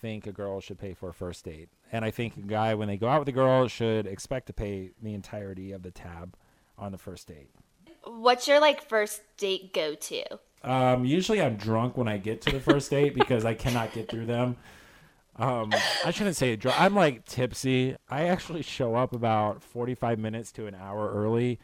[0.01, 1.69] think a girl should pay for a first date.
[1.93, 4.53] And I think a guy when they go out with a girl should expect to
[4.53, 6.37] pay the entirety of the tab
[6.79, 7.51] on the first date.
[8.05, 10.23] what's your like first date go to?
[10.63, 14.11] Um, usually I'm drunk when I get to the first date because I cannot get
[14.11, 14.57] through them.
[15.41, 15.73] Um,
[16.05, 16.79] I shouldn't say drunk.
[16.79, 17.97] I'm like tipsy.
[18.11, 21.59] I actually show up about 45 minutes to an hour early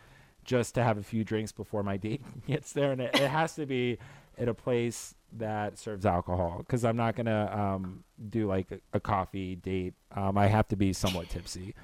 [0.44, 2.90] just to have a few drinks before my date gets there.
[2.92, 3.98] And it, it has to be
[4.38, 8.80] at a place that serves alcohol because I'm not going to um, do like a,
[8.94, 9.92] a coffee date.
[10.14, 11.74] Um, I have to be somewhat tipsy.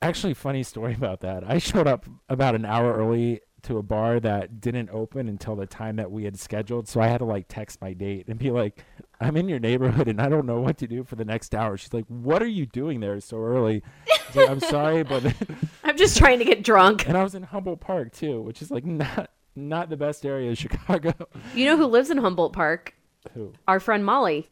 [0.00, 1.44] Actually, funny story about that.
[1.46, 5.66] I showed up about an hour early to a bar that didn't open until the
[5.66, 6.88] time that we had scheduled.
[6.88, 8.84] So I had to like text my date and be like,
[9.20, 11.76] I'm in your neighborhood and I don't know what to do for the next hour.
[11.76, 13.82] She's like, What are you doing there so early?
[14.08, 15.24] I like, I'm sorry, but
[15.84, 17.06] I'm just trying to get drunk.
[17.08, 20.50] and I was in Humboldt Park too, which is like not not the best area
[20.50, 21.12] of Chicago.
[21.54, 22.94] You know who lives in Humboldt Park?
[23.34, 23.52] Who?
[23.68, 24.48] Our friend Molly.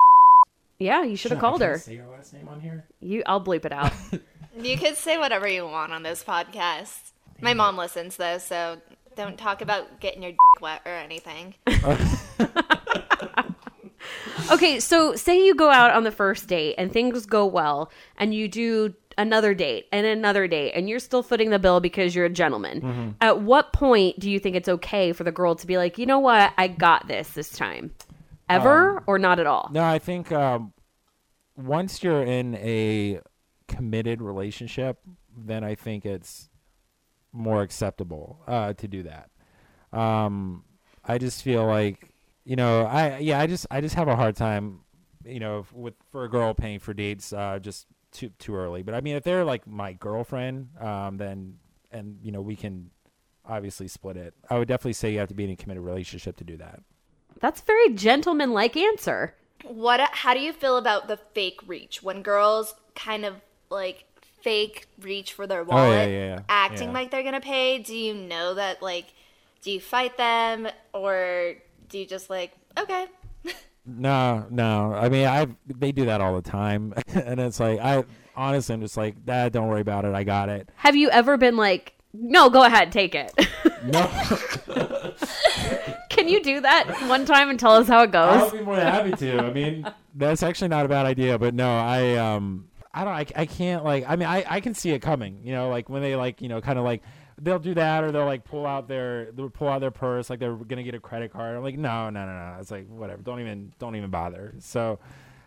[0.78, 1.78] Yeah, you should have called can't her.
[1.78, 2.86] Say her last name on here.
[3.00, 3.92] You, I'll bleep it out.
[4.54, 7.12] You could say whatever you want on this podcast.
[7.40, 8.76] My mom listens though, so
[9.16, 11.54] don't talk about getting your dick wet or anything.
[14.50, 18.34] Okay, so say you go out on the first date and things go well, and
[18.34, 22.26] you do another date and another date, and you're still footing the bill because you're
[22.26, 23.16] a gentleman.
[23.20, 26.06] At what point do you think it's okay for the girl to be like, you
[26.06, 27.92] know what, I got this this time?
[28.48, 29.70] Ever or not at all?
[29.72, 30.74] No, I think um,
[31.56, 33.20] once you're in a
[33.68, 34.98] committed relationship,
[35.34, 36.50] then I think it's
[37.32, 39.30] more acceptable uh, to do that.
[39.92, 40.64] Um,
[41.04, 42.12] I just feel like
[42.44, 44.80] you know, I yeah, I just I just have a hard time,
[45.24, 48.82] you know, with for a girl paying for dates uh, just too too early.
[48.82, 51.58] But I mean, if they're like my girlfriend, um, then
[51.90, 52.90] and you know we can
[53.46, 54.34] obviously split it.
[54.50, 56.80] I would definitely say you have to be in a committed relationship to do that.
[57.40, 59.34] That's a very gentleman-like answer.
[59.64, 63.36] What how do you feel about the fake reach when girls kind of
[63.70, 64.04] like
[64.42, 66.40] fake reach for their wallet, Oh, yeah, yeah, yeah.
[66.48, 66.94] acting Yeah.
[66.94, 67.78] like they're going to pay?
[67.78, 69.06] Do you know that like
[69.62, 71.54] do you fight them or
[71.88, 73.06] do you just like, okay.
[73.84, 74.92] No, no.
[74.94, 78.04] I mean, I they do that all the time, and it's like I
[78.36, 80.14] honestly, I'm just like, Dad, don't worry about it.
[80.14, 80.68] I got it.
[80.76, 83.32] Have you ever been like, no, go ahead, take it?
[83.84, 84.06] No,
[86.10, 88.42] Can you do that one time and tell us how it goes?
[88.42, 89.38] I'll be more than happy to.
[89.40, 93.26] I mean, that's actually not a bad idea, but no, I um, I don't, I,
[93.36, 94.04] I can't like.
[94.06, 95.40] I mean, I I can see it coming.
[95.42, 97.02] You know, like when they like, you know, kind of like.
[97.40, 100.38] They'll do that, or they'll like pull out their they'll pull out their purse, like
[100.38, 101.56] they're gonna get a credit card.
[101.56, 102.56] I'm like, no, no, no, no.
[102.60, 103.20] It's like whatever.
[103.22, 104.54] Don't even don't even bother.
[104.60, 105.00] So,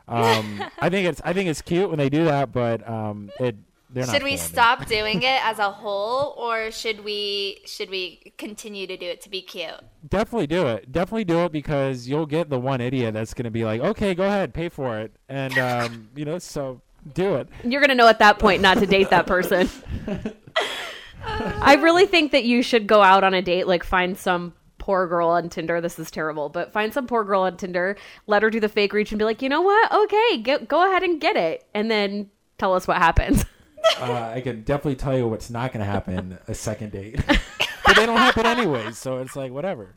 [0.08, 3.56] um, I think it's I think it's cute when they do that, but um, it
[3.96, 4.14] they're not.
[4.14, 4.50] Should we pulling it.
[4.50, 9.22] stop doing it as a whole or should we should we continue to do it
[9.22, 9.80] to be cute?
[10.08, 10.92] Definitely do it.
[10.92, 14.14] Definitely do it because you'll get the one idiot that's going to be like, okay,
[14.14, 15.16] go ahead, pay for it.
[15.30, 16.82] And, um, you know, so
[17.14, 17.48] do it.
[17.64, 19.70] You're going to know at that point not to date that person.
[21.26, 25.08] I really think that you should go out on a date, like find some poor
[25.08, 25.82] girl on Tinder.
[25.82, 28.94] This is terrible, but find some poor girl on Tinder, let her do the fake
[28.94, 29.92] reach and be like, you know what?
[29.92, 31.66] Okay, get, go ahead and get it.
[31.74, 33.46] And then tell us what happens.
[34.00, 37.24] Uh, I can definitely tell you what's not going to happen a second date.
[37.86, 38.98] but they don't happen anyways.
[38.98, 39.94] So it's like, whatever.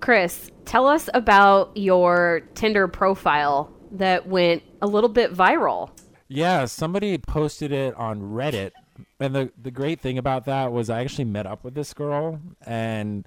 [0.00, 5.90] Chris, tell us about your Tinder profile that went a little bit viral.
[6.28, 8.70] Yeah, somebody posted it on Reddit.
[9.18, 12.40] And the, the great thing about that was I actually met up with this girl
[12.64, 13.26] and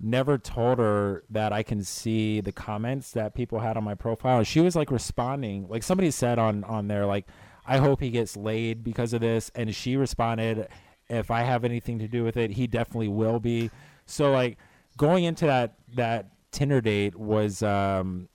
[0.00, 4.38] never told her that I can see the comments that people had on my profile.
[4.38, 7.26] And she was like responding, like somebody said on, on there, like,
[7.66, 9.50] I hope he gets laid because of this.
[9.54, 10.68] And she responded,
[11.08, 13.70] if I have anything to do with it, he definitely will be.
[14.06, 14.56] So like
[14.96, 18.28] going into that, that Tinder date was, um,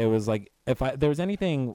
[0.00, 1.74] it was like, if I, there was anything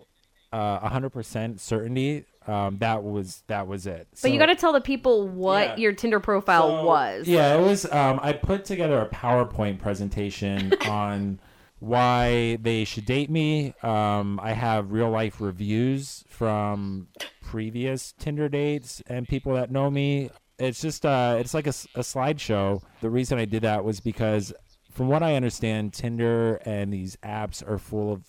[0.51, 4.07] uh, 100% certainty Um, that was that was it.
[4.21, 5.83] But you got to tell the people what Yeah.
[5.83, 7.27] your Tinder profile So, was.
[7.27, 7.91] Yeah, it was.
[7.91, 11.39] Um, I put together a PowerPoint presentation on
[11.79, 13.73] why they should date me.
[13.83, 17.07] Um, I have real life reviews from
[17.41, 20.29] previous Tinder dates and people that know me.
[20.57, 22.81] It's just uh, it's like a slideshow.
[23.01, 24.53] The reason I did that was because,
[24.95, 28.23] from what I understand, Tinder and these apps are full of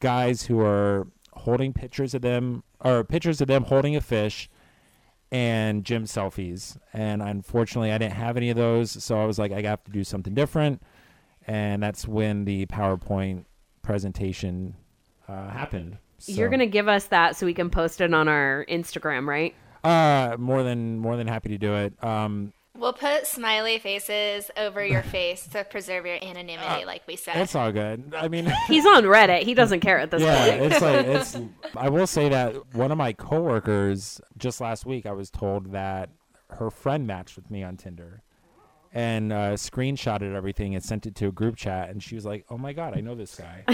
[0.00, 4.50] guys who are holding pictures of them or pictures of them holding a fish
[5.30, 6.76] and gym selfies.
[6.92, 8.90] And unfortunately, I didn't have any of those.
[9.02, 10.82] So I was like, I have to do something different.
[11.46, 13.46] And that's when the PowerPoint
[13.80, 14.76] presentation
[15.26, 15.96] uh, happened.
[16.26, 19.54] You're going to give us that so we can post it on our Instagram, right?
[19.84, 22.04] uh more than more than happy to do it.
[22.04, 27.36] Um, We'll put smiley faces over your face to preserve your anonymity, like we said.
[27.36, 28.12] it's all good.
[28.12, 29.42] I mean, He's on Reddit.
[29.44, 30.72] He doesn't care at this yeah, point.
[30.72, 31.38] it's like it's.
[31.76, 36.10] I will say that one of my coworkers just last week, I was told that
[36.50, 38.20] her friend matched with me on Tinder,
[38.92, 42.44] and uh, screenshotted everything and sent it to a group chat, and she was like,
[42.50, 43.64] "Oh my god, I know this guy."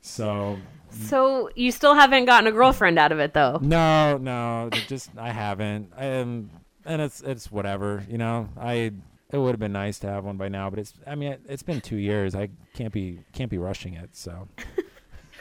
[0.00, 0.58] so
[0.88, 3.58] So you still haven't gotten a girlfriend out of it, though.
[3.60, 6.48] no, no, just I haven't, um,
[6.84, 8.48] and it's it's whatever, you know.
[8.58, 8.92] I
[9.30, 11.42] it would have been nice to have one by now, but it's I mean it,
[11.48, 12.34] it's been two years.
[12.34, 14.16] I can't be can't be rushing it.
[14.16, 14.48] So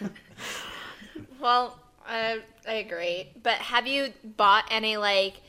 [1.44, 1.78] Well,
[2.08, 3.30] uh, I agree.
[3.44, 5.42] But have you bought any, like,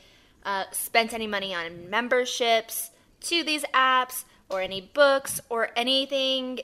[0.43, 6.59] uh, spent any money on memberships to these apps or any books or anything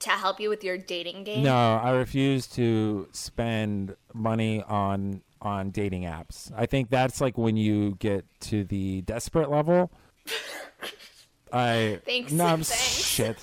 [0.00, 1.44] to help you with your dating game?
[1.44, 6.50] No, I refuse to spend money on on dating apps.
[6.56, 9.90] I think that's like when you get to the desperate level.
[11.52, 13.04] I Thanks, No, I'm thanks.
[13.04, 13.38] shit.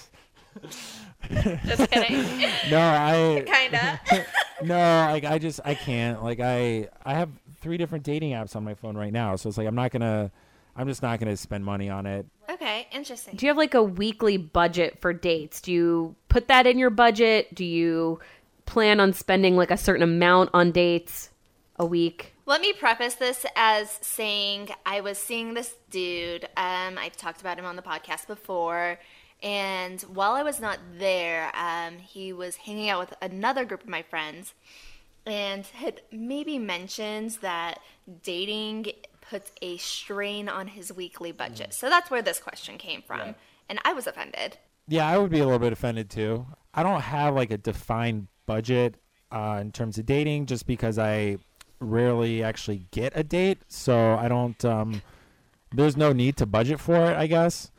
[1.31, 2.21] Just kidding.
[2.69, 3.99] No, I Kinda.
[4.61, 4.75] no,
[5.09, 6.21] like I just I can't.
[6.21, 7.29] Like I I have
[7.61, 10.31] three different dating apps on my phone right now, so it's like I'm not gonna.
[10.75, 12.25] I'm just not gonna spend money on it.
[12.49, 13.35] okay, interesting.
[13.37, 15.61] Do you have like a weekly budget for dates?
[15.61, 17.55] Do you put that in your budget?
[17.55, 18.19] Do you
[18.65, 21.29] plan on spending like a certain amount on dates
[21.77, 22.33] a week?
[22.45, 26.45] Let me preface this as saying I was seeing this dude.
[26.57, 28.99] Um, I've talked about him on the podcast before.
[29.41, 33.89] And while I was not there, um, he was hanging out with another group of
[33.89, 34.53] my friends
[35.25, 37.79] and had maybe mentioned that
[38.23, 38.87] dating
[39.21, 41.73] puts a strain on his weekly budget.
[41.73, 43.35] So that's where this question came from.
[43.69, 44.57] And I was offended.
[44.87, 46.45] Yeah, I would be a little bit offended too.
[46.73, 48.95] I don't have like a defined budget
[49.31, 51.37] uh, in terms of dating, just because I
[51.83, 54.63] rarely actually get a date, so I don't.
[54.65, 55.01] Um,
[55.71, 57.71] there's no need to budget for it, I guess.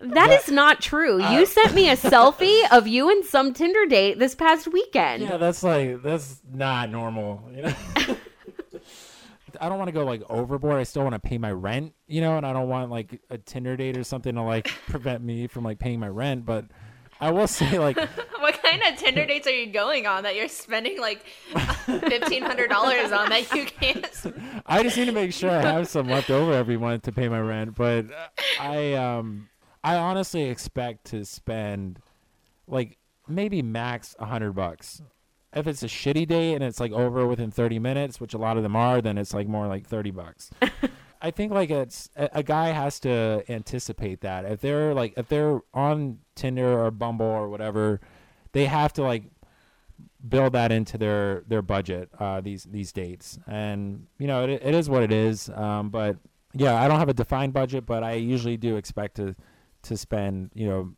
[0.00, 1.22] That is not true.
[1.22, 5.22] Uh, you sent me a selfie of you and some Tinder date this past weekend.
[5.22, 7.42] Yeah, that's like that's not normal.
[7.54, 7.74] You know,
[9.60, 10.76] I don't want to go like overboard.
[10.76, 13.38] I still want to pay my rent, you know, and I don't want like a
[13.38, 16.44] Tinder date or something to like prevent me from like paying my rent.
[16.46, 16.66] But
[17.20, 17.96] I will say like
[18.40, 23.28] What kind of Tinder dates are you going on that you're spending like $1,500 on
[23.30, 24.06] that you can't?
[24.66, 27.28] I just need to make sure I have some left over every month to pay
[27.28, 27.74] my rent.
[27.74, 28.28] But uh,
[28.60, 29.48] I um
[29.82, 32.00] I honestly expect to spend
[32.66, 32.98] like
[33.28, 35.02] maybe max a hundred bucks.
[35.54, 38.56] If it's a shitty date and it's like over within thirty minutes, which a lot
[38.56, 40.50] of them are, then it's like more like thirty bucks.
[41.20, 44.44] I think like it's a, a guy has to anticipate that.
[44.44, 48.00] If they're like if they're on Tinder or Bumble or whatever,
[48.52, 49.24] they have to like
[50.28, 53.38] build that into their their budget uh, these these dates.
[53.46, 56.16] And you know it, it is what it is um, but
[56.52, 59.34] yeah I don't have a defined budget but I usually do expect to
[59.82, 60.92] to spend you know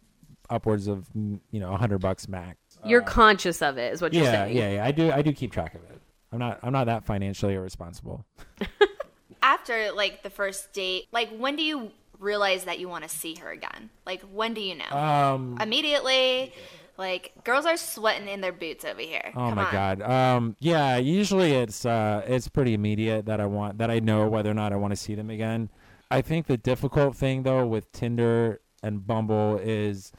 [0.51, 2.59] upwards of you know a hundred bucks max.
[2.85, 4.57] You're conscious of it, is what you're saying.
[4.57, 4.85] yeah yeah.
[4.85, 6.01] I do I do keep track of it.
[6.33, 8.27] I'm not I'm not that financially irresponsible
[9.43, 13.35] After like the first date, like when do you realize that you want to see
[13.37, 13.91] her again?
[14.07, 14.97] Like when do you know?
[14.97, 16.53] um Immediately?
[16.97, 19.31] Like girls are sweating in their boots over here.
[19.37, 19.73] Oh Come my on.
[19.73, 20.03] god.
[20.03, 24.51] Um yeah, usually it's uh it's pretty immediate that I want that I know whether
[24.51, 25.71] or not I want to see them again.
[26.11, 30.13] I think the difficult thing though with Tinder and Bumble is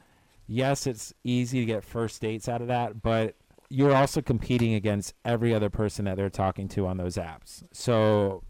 [0.48, 3.36] yes, it's easy to get first dates out of that, but
[3.70, 7.62] you're also competing against every other person that they're talking to on those apps.
[7.72, 8.44] So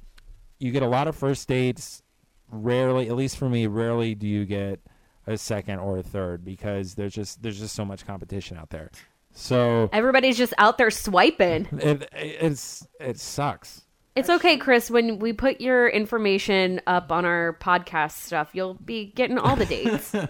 [0.59, 2.03] you get a lot of first dates.
[2.51, 4.79] Rarely, at least for me, rarely do you get
[5.27, 8.89] a second or a third because there's just there's just so much competition out there.
[9.31, 11.67] So Everybody's just out there swiping.
[11.71, 13.83] it it's it sucks.
[14.15, 14.89] It's okay, Chris.
[14.89, 19.65] When we put your information up on our podcast stuff, you'll be getting all the
[19.65, 20.13] dates.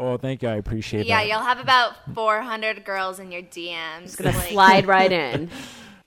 [0.00, 0.48] Oh, thank you.
[0.48, 1.06] I appreciate that.
[1.08, 1.26] Yeah, that.
[1.28, 4.16] you'll have about 400 girls in your DMs.
[4.16, 5.50] Gonna like- slide right in.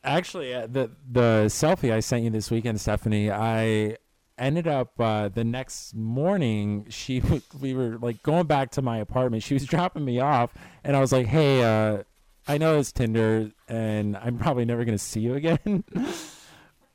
[0.04, 3.98] Actually, uh, the the selfie I sent you this weekend, Stephanie, I
[4.38, 6.88] ended up uh, the next morning.
[6.90, 7.22] She
[7.60, 9.44] we were like going back to my apartment.
[9.44, 12.04] She was dropping me off, and I was like, "Hey, uh,
[12.48, 15.84] I know it's Tinder, and I'm probably never gonna see you again."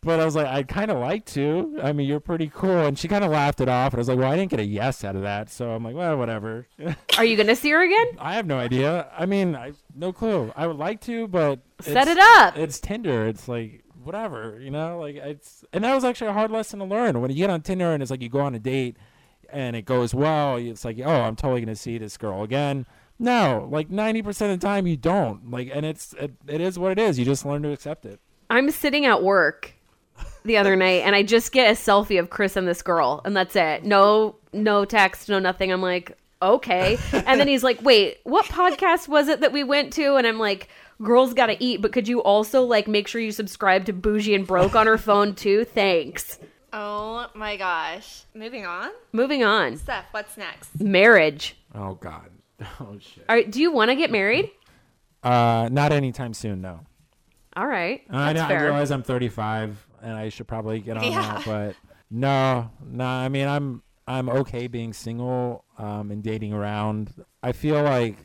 [0.07, 1.81] but I was like, I'd kind of like to.
[1.83, 2.87] I mean, you're pretty cool.
[2.87, 3.93] And she kind of laughed it off.
[3.93, 5.51] And I was like, well, I didn't get a yes out of that.
[5.51, 6.69] So I'm like, well, whatever.
[7.19, 8.07] Are you going to see her again?
[8.21, 9.11] I have no idea.
[9.19, 10.53] I mean, I no clue.
[10.55, 12.57] I would like to, but Set it up.
[12.57, 13.27] It's Tinder.
[13.27, 15.01] It's like whatever, you know.
[15.01, 17.21] Like it's, and that was actually a hard lesson to learn.
[17.21, 18.97] When you get on Tinder and it's like you go on a date,
[19.51, 22.87] and it goes well, it's like, oh, I'm totally gonna see this girl again.
[23.19, 25.51] No, like ninety percent of the time you don't.
[25.51, 27.19] Like, and it's it, it is what it is.
[27.19, 28.21] You just learn to accept it.
[28.49, 29.76] I'm sitting at work
[30.47, 33.37] the other night and I just get a selfie of Chris and this girl and
[33.37, 33.85] that's it.
[33.85, 35.71] No no text, no nothing.
[35.73, 39.93] I'm like, "Okay." And then he's like, "Wait, what podcast was it that we went
[39.95, 40.69] to?" And I'm like,
[41.03, 44.35] "Girls got to eat, but could you also like make sure you subscribe to Bougie
[44.35, 45.65] and Broke on her phone too?
[45.65, 46.39] Thanks."
[46.73, 48.25] Oh my gosh.
[48.35, 48.91] Moving on.
[49.13, 49.77] Moving on.
[49.77, 50.79] Steph, what's next?
[50.81, 51.57] Marriage.
[51.75, 52.31] Oh God.
[52.81, 53.25] Oh shit.
[53.29, 54.51] All right, do you want to get married?
[55.23, 56.61] Uh, not anytime soon.
[56.63, 56.81] No.
[57.57, 58.03] All right.
[58.11, 58.45] I That's know.
[58.45, 58.63] I fair.
[58.65, 61.21] realize I'm 35 and I should probably get on Yeah.
[61.21, 61.77] that, but
[62.11, 63.05] no, no.
[63.05, 67.13] I mean, I'm I'm okay being single um, and dating around.
[67.43, 68.17] I feel like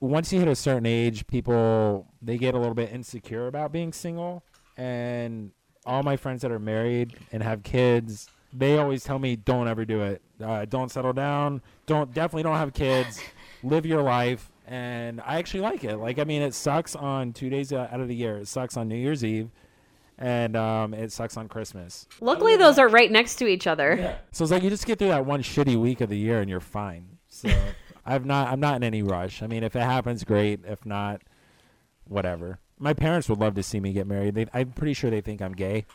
[0.00, 3.92] once you hit a certain age, people they get a little bit insecure about being
[3.92, 4.44] single,
[4.76, 5.52] and
[5.84, 9.84] all my friends that are married and have kids, they always tell me, "Don't ever
[9.84, 10.20] do it.
[10.42, 11.62] Uh, don't settle down.
[11.86, 13.20] Don't definitely don't have kids.
[13.62, 15.96] Live your life." And I actually like it.
[15.96, 18.38] Like, I mean, it sucks on two days out of the year.
[18.38, 19.48] It sucks on New Year's Eve,
[20.18, 22.06] and um, it sucks on Christmas.
[22.20, 24.18] Luckily those are right next to each other.
[24.32, 26.48] So it's like you just get through that one shitty week of the year and
[26.50, 27.18] you're fine.
[27.28, 27.48] So
[28.06, 29.42] I've not I'm not in any rush.
[29.42, 30.60] I mean, if it happens, great.
[30.64, 31.22] If not,
[32.04, 32.58] whatever.
[32.78, 34.34] My parents would love to see me get married.
[34.34, 35.86] They, I'm pretty sure they think I'm gay,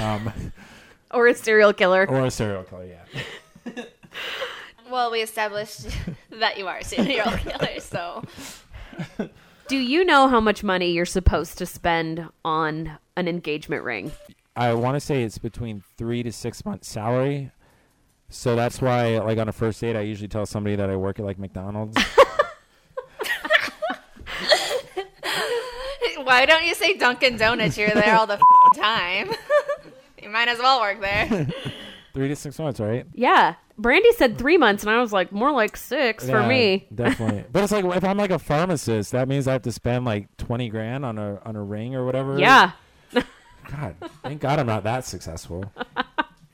[0.00, 0.32] um,
[1.10, 2.06] Or a serial killer.
[2.08, 2.86] or a serial killer.
[3.66, 3.84] Yeah.
[4.90, 5.86] Well, we established
[6.28, 8.22] that you are a serial killer, so
[9.68, 14.12] Do you know how much money you're supposed to spend on an engagement ring?
[14.54, 17.52] I want to say it's between three to six months salary.
[18.28, 21.18] So that's why, like on a first date, I usually tell somebody that I work
[21.18, 21.96] at like McDonald's.
[26.24, 27.76] why don't you say Dunkin' Donuts?
[27.76, 28.34] You're there all the
[28.74, 29.30] f- time.
[30.22, 31.46] you might as well work there.
[32.14, 33.06] Three to six months, right?
[33.14, 33.54] Yeah.
[33.78, 36.86] Brandy said three months, and I was like, more like six for Yeah, me.
[36.94, 37.44] definitely.
[37.50, 40.34] but it's like if I'm like a pharmacist, that means I have to spend like
[40.36, 42.38] twenty grand on a on a ring or whatever.
[42.38, 42.72] Yeah.
[43.70, 45.64] God, thank God I'm not that successful.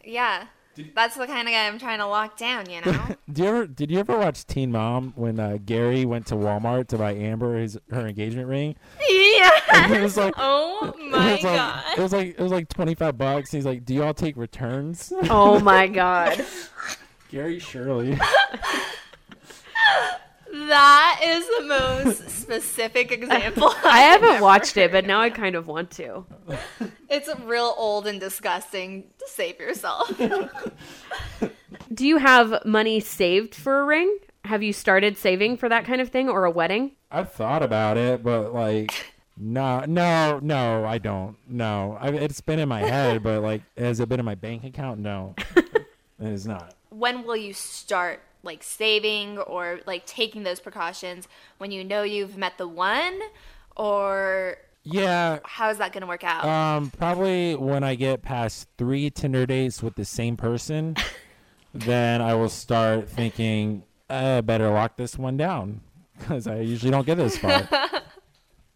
[0.04, 0.46] Yeah,
[0.94, 2.70] that's the kind of guy I'm trying to lock down.
[2.70, 3.16] You know.
[3.30, 6.88] Do you ever did you ever watch Teen Mom when uh, Gary went to Walmart
[6.88, 8.74] to buy Amber his her engagement ring?
[9.38, 9.92] Yeah.
[9.94, 11.84] it was like Oh it my was like, god.
[11.96, 13.50] it was like it was like twenty five bucks.
[13.50, 16.44] He's like, "Do y'all take returns?" Oh my God.
[17.30, 18.18] Gary Shirley.
[20.50, 23.70] That is the most specific example.
[23.84, 26.24] I haven't watched it, but now I kind of want to.
[27.10, 30.10] It's real old and disgusting to save yourself.
[31.92, 34.18] Do you have money saved for a ring?
[34.44, 36.92] Have you started saving for that kind of thing or a wedding?
[37.10, 41.36] I've thought about it, but like, no, no, no, I don't.
[41.48, 44.64] No, I, it's been in my head, but like, has it been in my bank
[44.64, 45.00] account?
[45.00, 45.86] No, it
[46.20, 46.74] is not.
[46.90, 51.26] when will you start like saving or like taking those precautions
[51.58, 53.18] when you know you've met the one
[53.76, 56.44] or Yeah, how is that going to work out?
[56.44, 60.96] um, probably when I get past three Tinder dates with the same person,
[61.74, 65.80] then I will start thinking, I better lock this one down
[66.18, 67.68] because I usually don't get this far.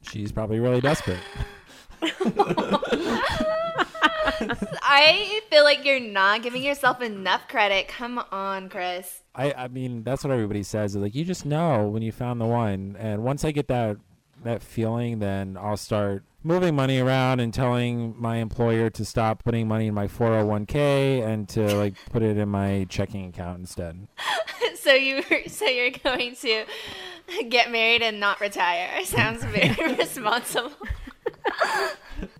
[0.03, 1.21] She's probably really desperate.
[4.83, 7.89] I feel like you're not giving yourself enough credit.
[7.89, 9.23] Come on, Chris.
[9.35, 10.97] I, I mean, that's what everybody says.
[10.97, 13.97] Like, you just know when you found the one, and once I get that
[14.45, 19.69] that feeling, then I'll start moving money around and telling my employer to stop putting
[19.69, 24.09] money in my 401k and to like put it in my checking account instead.
[24.83, 26.65] So you so you're going to
[27.49, 28.89] get married and not retire.
[29.05, 30.73] Sounds very responsible.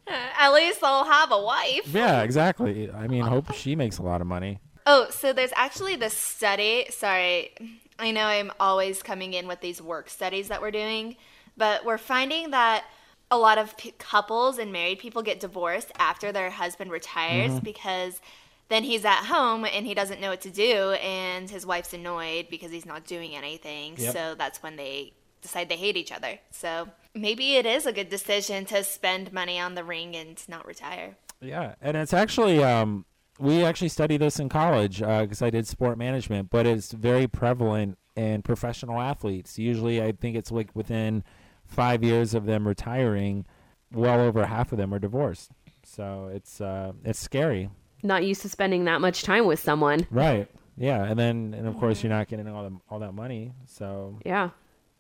[0.07, 1.87] At least I'll have a wife.
[1.87, 2.91] Yeah, exactly.
[2.91, 4.59] I mean, hope she makes a lot of money.
[4.87, 6.87] Oh, so there's actually this study.
[6.91, 7.53] Sorry,
[7.99, 11.17] I know I'm always coming in with these work studies that we're doing,
[11.57, 12.85] but we're finding that
[13.31, 17.65] a lot of p- couples and married people get divorced after their husband retires mm-hmm.
[17.65, 18.21] because
[18.69, 22.47] then he's at home and he doesn't know what to do, and his wife's annoyed
[22.51, 23.95] because he's not doing anything.
[23.99, 24.13] Yep.
[24.13, 26.39] So that's when they decide they hate each other.
[26.51, 30.67] So maybe it is a good decision to spend money on the ring and not
[30.67, 31.17] retire.
[31.41, 33.05] Yeah, and it's actually um,
[33.39, 37.99] we actually studied this in college because I did sport management, but it's very prevalent
[38.15, 39.59] in professional athletes.
[39.59, 41.25] Usually, I think it's like within
[41.65, 43.45] five years of them retiring,
[43.93, 45.51] well over half of them are divorced.
[45.83, 47.71] So it's uh, it's scary,
[48.03, 50.07] Not used to spending that much time with someone.
[50.11, 50.49] right?
[50.77, 54.19] Yeah, and then and of course you're not getting all the, all that money, so
[54.25, 54.51] Yeah.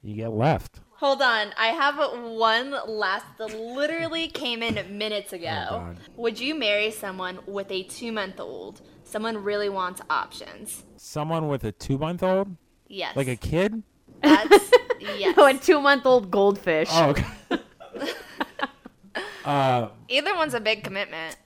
[0.02, 0.80] you get left.
[0.96, 1.96] Hold on, I have
[2.30, 5.66] one last that literally came in minutes ago.
[5.70, 8.82] Oh, Would you marry someone with a two month old?
[9.02, 10.84] Someone really wants options.
[10.96, 13.16] Someone with a two month old, Yes.
[13.16, 13.82] like a kid.
[14.22, 15.34] That's yes.
[15.36, 16.88] Oh, a two month old goldfish.
[16.92, 17.26] Oh, okay.
[19.44, 21.36] uh, Either one's a big commitment.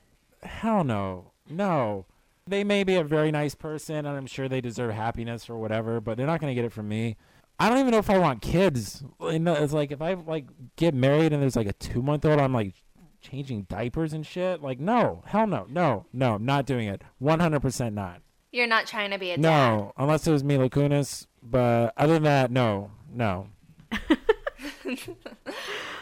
[0.42, 1.32] Hell no.
[1.49, 2.07] No.
[2.47, 6.01] They may be a very nice person and I'm sure they deserve happiness or whatever,
[6.01, 7.16] but they're not going to get it from me.
[7.59, 9.03] I don't even know if I want kids.
[9.20, 12.53] You know, It's like if I like get married and there's like a 2-month-old I'm
[12.53, 12.74] like
[13.20, 14.62] changing diapers and shit.
[14.62, 15.22] Like no.
[15.26, 15.66] Hell no.
[15.68, 16.07] No.
[16.12, 17.03] No, not doing it.
[17.22, 18.20] 100% not.
[18.53, 19.42] You're not trying to be a dad.
[19.42, 22.90] No, unless it was Mila Kunis, but other than that, no.
[23.12, 23.49] No.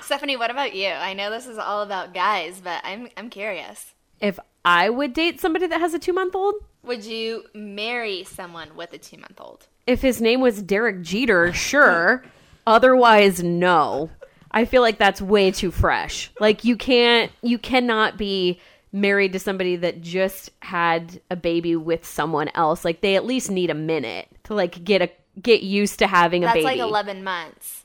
[0.02, 0.88] Stephanie, what about you?
[0.88, 3.94] I know this is all about guys, but I'm I'm curious.
[4.20, 6.54] If I would date somebody that has a two month old,
[6.84, 9.66] Would you marry someone with a two month old?
[9.86, 12.24] if his name was Derek Jeter, sure.
[12.66, 14.08] Otherwise, no.
[14.50, 16.30] I feel like that's way too fresh.
[16.40, 18.60] Like you can't, you cannot be
[18.92, 22.84] married to somebody that just had a baby with someone else.
[22.84, 25.10] Like they at least need a minute to like get a
[25.42, 26.64] get used to having a That's baby.
[26.64, 27.84] like 11 months.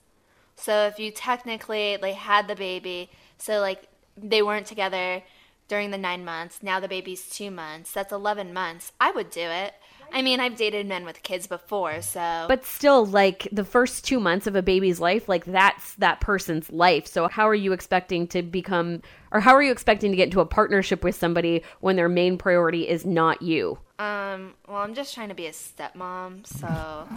[0.56, 5.24] So if you technically like had the baby, so like they weren't together
[5.70, 7.94] during the 9 months, now the baby's 2 months.
[7.94, 8.92] That's 11 months.
[9.00, 9.74] I would do it.
[10.12, 14.20] I mean, I've dated men with kids before, so But still, like the first two
[14.20, 17.06] months of a baby's life, like that's that person's life.
[17.06, 20.40] So how are you expecting to become, or how are you expecting to get into
[20.42, 23.78] a partnership with somebody when their main priority is not you?
[24.00, 27.08] um well, I'm just trying to be a stepmom, so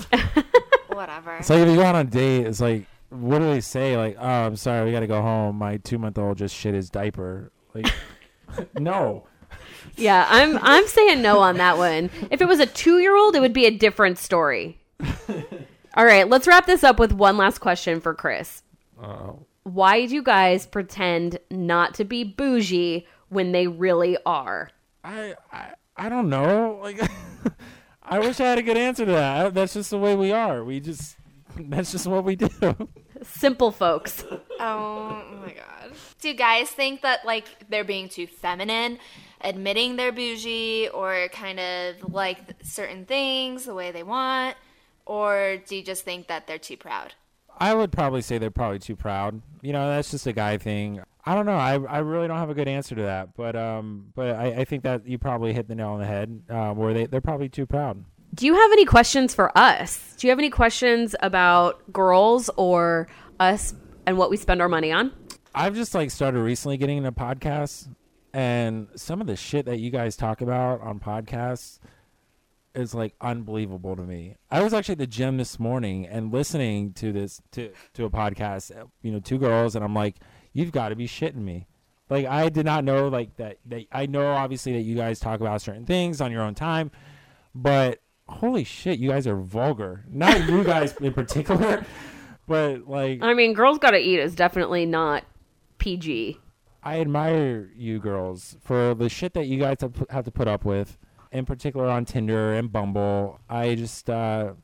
[0.94, 1.36] whatever.
[1.36, 3.96] It's like if you go on a date, it's like, what do they say?
[3.96, 5.56] Like, oh, I'm sorry, we got to go home.
[5.56, 7.52] My two month old just shit his diaper.
[7.72, 7.86] Like,
[8.78, 9.26] no.
[9.96, 12.10] Yeah, I'm I'm saying no on that one.
[12.30, 14.78] If it was a two year old, it would be a different story.
[15.94, 18.62] All right, let's wrap this up with one last question for Chris.
[19.02, 19.44] Oh.
[19.64, 24.70] Why do you guys pretend not to be bougie when they really are?
[25.04, 26.80] I, I I don't know.
[26.82, 27.00] Like,
[28.02, 29.54] I wish I had a good answer to that.
[29.54, 30.64] That's just the way we are.
[30.64, 31.16] We just
[31.56, 32.48] that's just what we do.
[33.24, 34.24] Simple folks.
[34.64, 35.92] Oh my god.
[36.20, 39.00] Do guys think that like they're being too feminine,
[39.40, 44.56] admitting they're bougie or kind of like certain things the way they want,
[45.04, 47.14] or do you just think that they're too proud?
[47.58, 49.42] I would probably say they're probably too proud.
[49.62, 51.02] You know, that's just a guy thing.
[51.24, 51.56] I don't know.
[51.56, 53.36] I, I really don't have a good answer to that.
[53.36, 56.42] But um, but I, I think that you probably hit the nail on the head.
[56.48, 58.04] Uh, where they they're probably too proud.
[58.34, 60.14] Do you have any questions for us?
[60.16, 63.08] Do you have any questions about girls or
[63.38, 63.74] us
[64.06, 65.12] and what we spend our money on?
[65.54, 67.88] I've just like started recently getting into podcasts,
[68.32, 71.78] and some of the shit that you guys talk about on podcasts
[72.74, 74.36] is like unbelievable to me.
[74.50, 78.10] I was actually at the gym this morning and listening to this to to a
[78.10, 78.72] podcast,
[79.02, 80.16] you know, two girls, and I'm like,
[80.54, 81.66] you've got to be shitting me.
[82.08, 83.58] Like I did not know like that.
[83.66, 86.90] That I know obviously that you guys talk about certain things on your own time,
[87.54, 87.98] but
[88.32, 90.04] holy shit, you guys are vulgar.
[90.10, 91.84] Not you guys in particular,
[92.46, 95.24] but like I mean, girls gotta eat is definitely not
[95.78, 96.38] PG.
[96.82, 100.64] I admire you girls for the shit that you guys have, have to put up
[100.64, 100.98] with,
[101.30, 103.38] in particular on Tinder and Bumble.
[103.48, 104.54] I just, uh,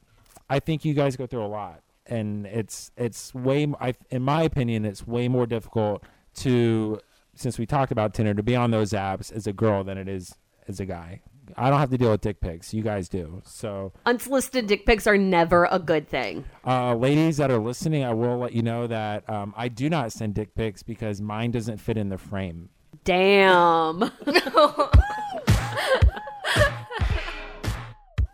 [0.51, 4.23] I think you guys go through a lot, and it's it's way, m- I, in
[4.23, 6.03] my opinion, it's way more difficult
[6.37, 6.99] to,
[7.35, 10.09] since we talked about Tinder, to be on those apps as a girl than it
[10.09, 10.35] is
[10.67, 11.21] as a guy.
[11.57, 12.73] I don't have to deal with dick pics.
[12.75, 13.41] You guys do.
[13.45, 16.45] So, Unsolicited dick pics are never a good thing.
[16.67, 20.13] uh, ladies that are listening, I will let you know that um, I do not
[20.13, 22.69] send dick pics because mine doesn't fit in the frame.
[23.05, 24.11] Damn.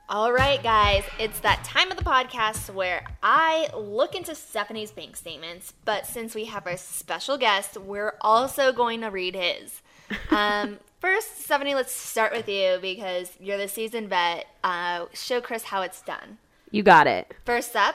[0.07, 5.17] All right, guys, it's that time of the podcast where I look into Stephanie's bank
[5.17, 9.83] statements, but since we have our special guest, we're also going to read his.
[10.31, 14.47] Um, first, Stephanie, let's start with you because you're the seasoned vet.
[14.65, 16.39] Uh, show Chris how it's done.
[16.71, 17.35] You got it.
[17.45, 17.95] First up,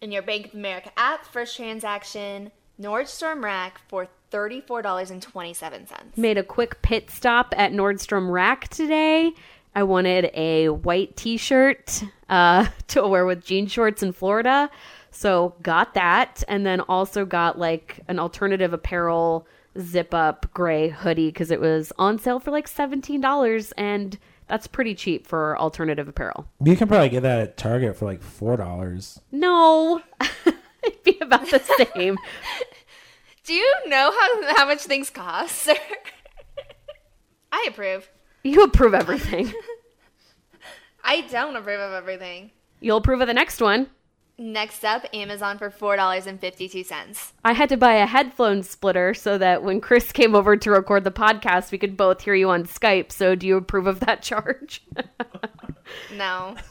[0.00, 6.16] in your Bank of America app, first transaction, Nordstrom Rack for $34.27.
[6.16, 9.32] Made a quick pit stop at Nordstrom Rack today.
[9.74, 14.70] I wanted a white t shirt uh, to wear with jean shorts in Florida.
[15.10, 19.48] So got that, and then also got like an alternative apparel
[19.80, 24.18] zip up gray hoodie because it was on sale for like seventeen dollars, and
[24.48, 26.48] that's pretty cheap for alternative apparel.
[26.62, 29.20] You can probably get that at Target for like four dollars.
[29.32, 30.02] No,
[30.82, 31.60] it'd be about the
[31.94, 32.16] same.
[33.44, 35.76] Do you know how how much things cost, sir?
[37.52, 38.10] I approve.
[38.42, 39.52] You approve everything.
[41.02, 42.50] I don't approve of everything.
[42.80, 43.88] You'll approve of the next one.
[44.38, 47.32] Next up, Amazon for four dollars and fifty two cents.
[47.42, 51.04] I had to buy a headphone splitter so that when Chris came over to record
[51.04, 53.10] the podcast, we could both hear you on Skype.
[53.12, 54.82] So, do you approve of that charge?
[56.12, 56.56] No,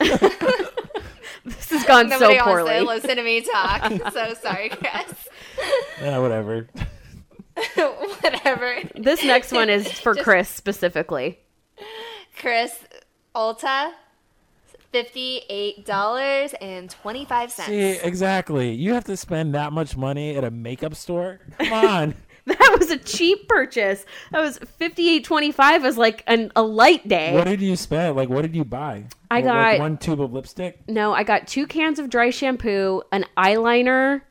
[1.46, 2.84] this has gone nobody so poorly.
[2.84, 3.90] wants to listen to me talk.
[4.14, 5.14] so sorry, Chris.
[6.02, 6.68] Yeah, whatever.
[8.22, 8.76] Whatever.
[8.96, 11.40] This next one is for Just- Chris specifically.
[12.38, 12.78] Chris
[13.34, 13.94] Ulta,
[14.92, 18.72] fifty-eight dollars and twenty-five See, exactly.
[18.74, 21.40] You have to spend that much money at a makeup store?
[21.60, 22.16] Come on.
[22.46, 24.06] That was a cheap purchase.
[24.32, 25.82] That was fifty eight twenty five.
[25.84, 27.34] Was like an, a light day.
[27.34, 28.16] what did you spend?
[28.16, 29.06] Like, what did you buy?
[29.32, 30.88] I What, like got- one tube of lipstick.
[30.88, 34.22] No, I got two cans of dry shampoo, an eyeliner,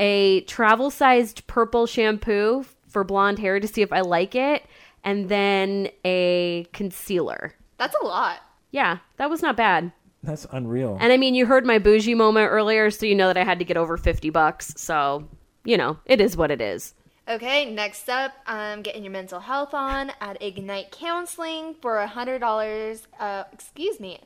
[0.00, 4.64] a travel sized purple shampoo for blonde hair to see if I like it,
[5.04, 7.54] and then a concealer.
[7.78, 8.40] That's a lot.
[8.74, 9.92] Yeah, that was not bad.
[10.24, 10.98] That's unreal.
[11.00, 13.60] And I mean, you heard my bougie moment earlier, so you know that I had
[13.60, 14.74] to get over 50 bucks.
[14.76, 15.28] So,
[15.64, 16.92] you know, it is what it is.
[17.28, 22.40] Okay, next up, um, getting your mental health on at Ignite Counseling for a hundred
[22.40, 23.06] dollars.
[23.20, 24.20] Uh, excuse me,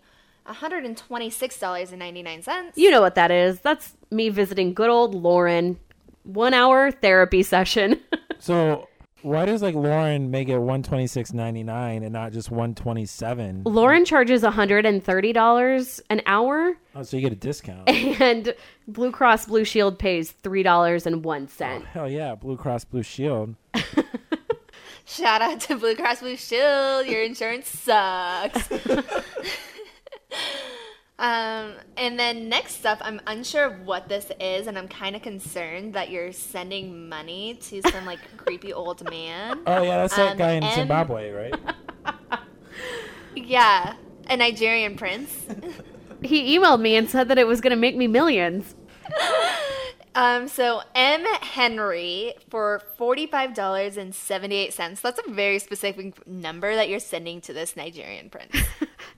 [0.46, 2.78] hundred and twenty-six dollars and ninety-nine cents.
[2.78, 3.60] You know what that is.
[3.60, 5.78] That's me visiting good old Lauren.
[6.24, 8.00] One hour therapy session.
[8.38, 8.88] so,
[9.22, 12.74] why does like Lauren make it one twenty six ninety nine and not just one
[12.74, 13.62] twenty seven?
[13.64, 17.88] Lauren charges $130 an hour, Oh, so you get a discount.
[18.20, 18.54] and
[18.86, 21.84] Blue Cross Blue Shield pays $3.01.
[21.86, 23.54] Hell yeah, Blue Cross Blue Shield.
[25.04, 27.06] Shout out to Blue Cross Blue Shield.
[27.06, 28.68] Your insurance sucks.
[31.18, 35.22] um, and then next up, I'm unsure of what this is, and I'm kind of
[35.22, 39.60] concerned that you're sending money to some like creepy old man.
[39.66, 41.54] Oh yeah, that's that Um, guy in M- Zimbabwe, right?
[43.36, 43.94] Yeah,
[44.28, 45.46] a Nigerian prince.
[46.20, 48.74] He emailed me and said that it was going to make me millions.
[50.16, 55.00] Um, so M Henry for forty-five dollars and seventy-eight cents.
[55.00, 58.50] That's a very specific number that you're sending to this Nigerian prince.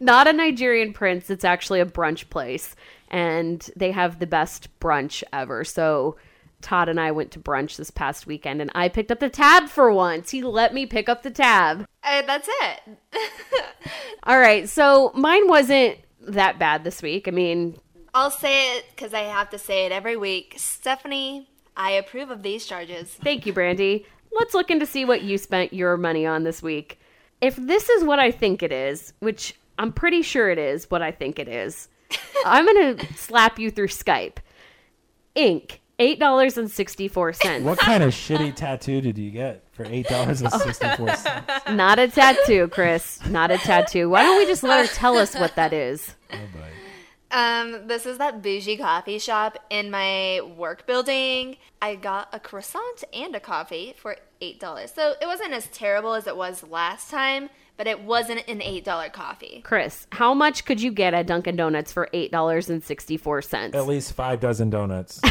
[0.01, 2.74] Not a Nigerian prince, it's actually a brunch place.
[3.09, 5.64] And they have the best brunch ever.
[5.64, 6.16] So
[6.62, 9.68] Todd and I went to brunch this past weekend and I picked up the tab
[9.68, 10.30] for once.
[10.30, 11.86] He let me pick up the tab.
[12.05, 12.96] uh, that's it.
[14.24, 17.28] All right, so mine wasn't that bad this week.
[17.28, 17.78] I mean,
[18.12, 20.55] I'll say it because I have to say it every week.
[20.57, 23.09] Stephanie, I approve of these charges.
[23.22, 24.07] thank you, Brandy.
[24.32, 27.01] Let's look into see what you spent your money on this week.
[27.40, 31.01] If this is what I think it is, which I'm pretty sure it is what
[31.01, 31.89] I think it is,
[32.45, 34.37] I'm going to slap you through Skype.
[35.35, 37.62] Ink, $8.64.
[37.62, 41.47] What kind of shitty tattoo did you get for eight dollars and sixty four cents?
[41.70, 43.24] Not a tattoo, Chris.
[43.26, 44.11] Not a tattoo.
[44.11, 46.14] Why don't we just let her tell us what that is?
[46.31, 46.68] Oh boy.
[47.31, 51.57] Um, this is that bougie coffee shop in my work building.
[51.81, 54.93] I got a croissant and a coffee for eight dollars.
[54.93, 57.49] So it wasn't as terrible as it was last time,
[57.81, 59.62] but it wasn't an eight dollar coffee.
[59.64, 63.74] Chris, how much could you get at Dunkin' Donuts for $8.64?
[63.74, 65.18] At least five dozen donuts.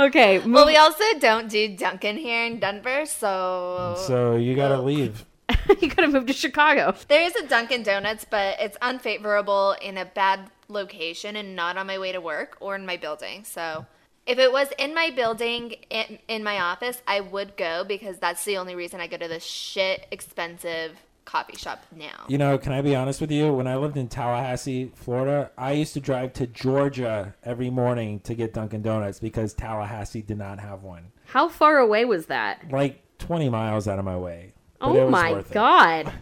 [0.00, 5.24] Okay, Well, we also don't do Dunkin' here in Denver, so So you gotta leave.
[5.80, 6.96] you gotta move to Chicago.
[7.06, 11.86] there is a Dunkin' Donuts, but it's unfavorable in a bad location and not on
[11.86, 13.44] my way to work or in my building.
[13.44, 13.86] So
[14.26, 18.44] if it was in my building, in, in my office, I would go because that's
[18.44, 22.24] the only reason I go to this shit expensive coffee shop now.
[22.28, 23.52] You know, can I be honest with you?
[23.52, 28.34] When I lived in Tallahassee, Florida, I used to drive to Georgia every morning to
[28.34, 31.12] get Dunkin' Donuts because Tallahassee did not have one.
[31.26, 32.70] How far away was that?
[32.70, 34.54] Like 20 miles out of my way.
[34.80, 36.12] But Oh my god.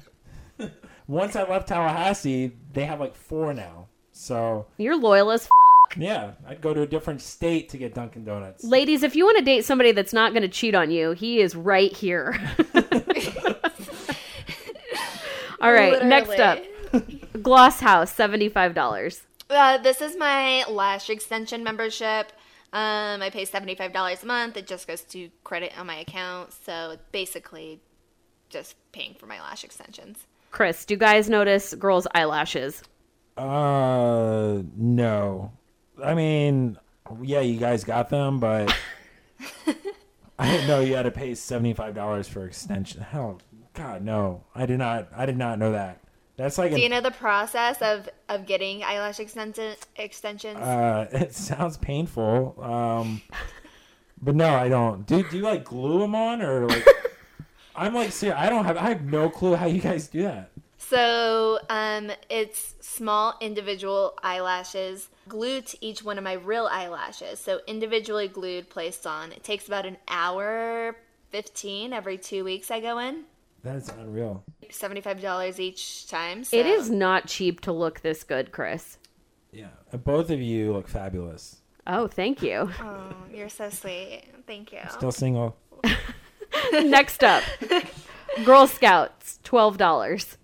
[1.07, 3.87] Once I left Tallahassee, they have like four now.
[4.13, 5.49] So, You're loyal as f-
[5.97, 8.65] yeah, I'd go to a different state to get Dunkin' Donuts.
[8.65, 11.41] Ladies, if you want to date somebody that's not going to cheat on you, he
[11.41, 12.39] is right here.
[15.61, 16.63] All right, next up.
[17.43, 19.23] Gloss House, $75.
[19.51, 22.33] Uh, this is my lash extension membership.
[22.73, 24.57] Um, I pay $75 a month.
[24.57, 26.53] It just goes to credit on my account.
[26.53, 27.81] So it's basically
[28.51, 30.27] just paying for my lash extensions.
[30.51, 32.83] Chris, do you guys notice girls' eyelashes?
[33.37, 35.53] Uh, no.
[36.03, 36.79] I mean,
[37.23, 38.75] yeah, you guys got them, but
[40.39, 43.03] I didn't know you had to pay seventy five dollars for extension.
[43.03, 43.41] Hell,
[43.75, 45.09] God, no, I did not.
[45.17, 46.01] I did not know that.
[46.37, 50.59] That's like Do an, you know the process of of getting eyelash extension extensions?
[50.59, 52.57] uh, it sounds painful.
[52.63, 53.23] Um,
[54.23, 55.07] but no, I don't.
[55.07, 56.87] Do do you like glue them on or like?
[57.77, 58.77] I'm like, see, I don't have.
[58.77, 60.51] I have no clue how you guys do that.
[60.79, 67.41] So, um, it's small individual eyelashes glued to each one of my real eyelashes.
[67.41, 69.33] So, individually glued, placed on.
[69.33, 70.97] It takes about an hour,
[71.31, 73.25] 15 every two weeks I go in.
[73.63, 74.45] That's unreal.
[74.71, 76.45] $75 each time.
[76.45, 76.57] So.
[76.57, 78.99] It is not cheap to look this good, Chris.
[79.53, 79.69] Yeah,
[80.05, 81.61] both of you look fabulous.
[81.87, 82.71] Oh, thank you.
[82.81, 84.23] Oh, you're so sweet.
[84.47, 84.81] Thank you.
[84.91, 85.57] Still single.
[86.73, 87.43] Next up,
[88.45, 90.37] Girl Scouts, twelve dollars.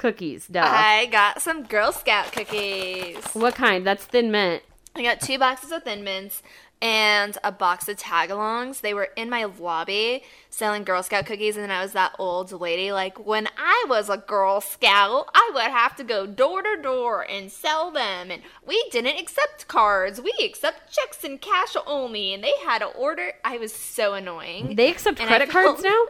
[0.00, 0.62] Cookies, duh.
[0.66, 3.22] I got some Girl Scout cookies.
[3.34, 3.86] what kind?
[3.86, 4.62] That's Thin Mint.
[4.96, 6.42] I got two boxes of Thin Mints
[6.82, 8.80] and a box of Tagalongs.
[8.80, 12.50] They were in my lobby selling Girl Scout cookies, and then I was that old
[12.50, 12.90] lady.
[12.92, 17.20] Like, when I was a Girl Scout, I would have to go door to door
[17.28, 20.18] and sell them, and we didn't accept cards.
[20.20, 23.34] We accept checks and cash only, and they had to order.
[23.44, 24.76] I was so annoying.
[24.76, 26.06] They accept And credit cards now.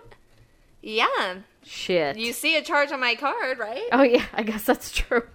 [0.81, 1.39] yeah.
[1.63, 2.17] Shit.
[2.19, 3.89] You see a charge on my card, right?
[3.93, 5.23] oh yeah, I guess that's true.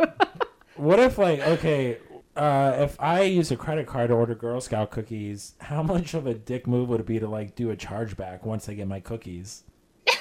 [0.78, 2.00] What if like okay,
[2.36, 6.28] uh, if I use a credit card to order Girl Scout cookies, how much of
[6.28, 9.00] a dick move would it be to like do a chargeback once I get my
[9.00, 9.64] cookies?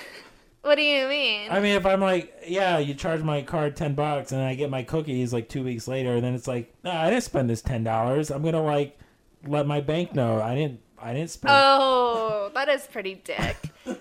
[0.63, 1.51] What do you mean?
[1.51, 4.71] I mean, if I'm like, yeah, you charge my card ten bucks, and I get
[4.71, 7.85] my cookies like two weeks later, then it's like, nah, I didn't spend this ten
[7.85, 8.31] dollars.
[8.31, 8.99] I'm gonna like
[9.47, 10.81] let my bank know I didn't.
[10.99, 11.53] I didn't spend.
[11.55, 13.57] Oh, that is pretty dick.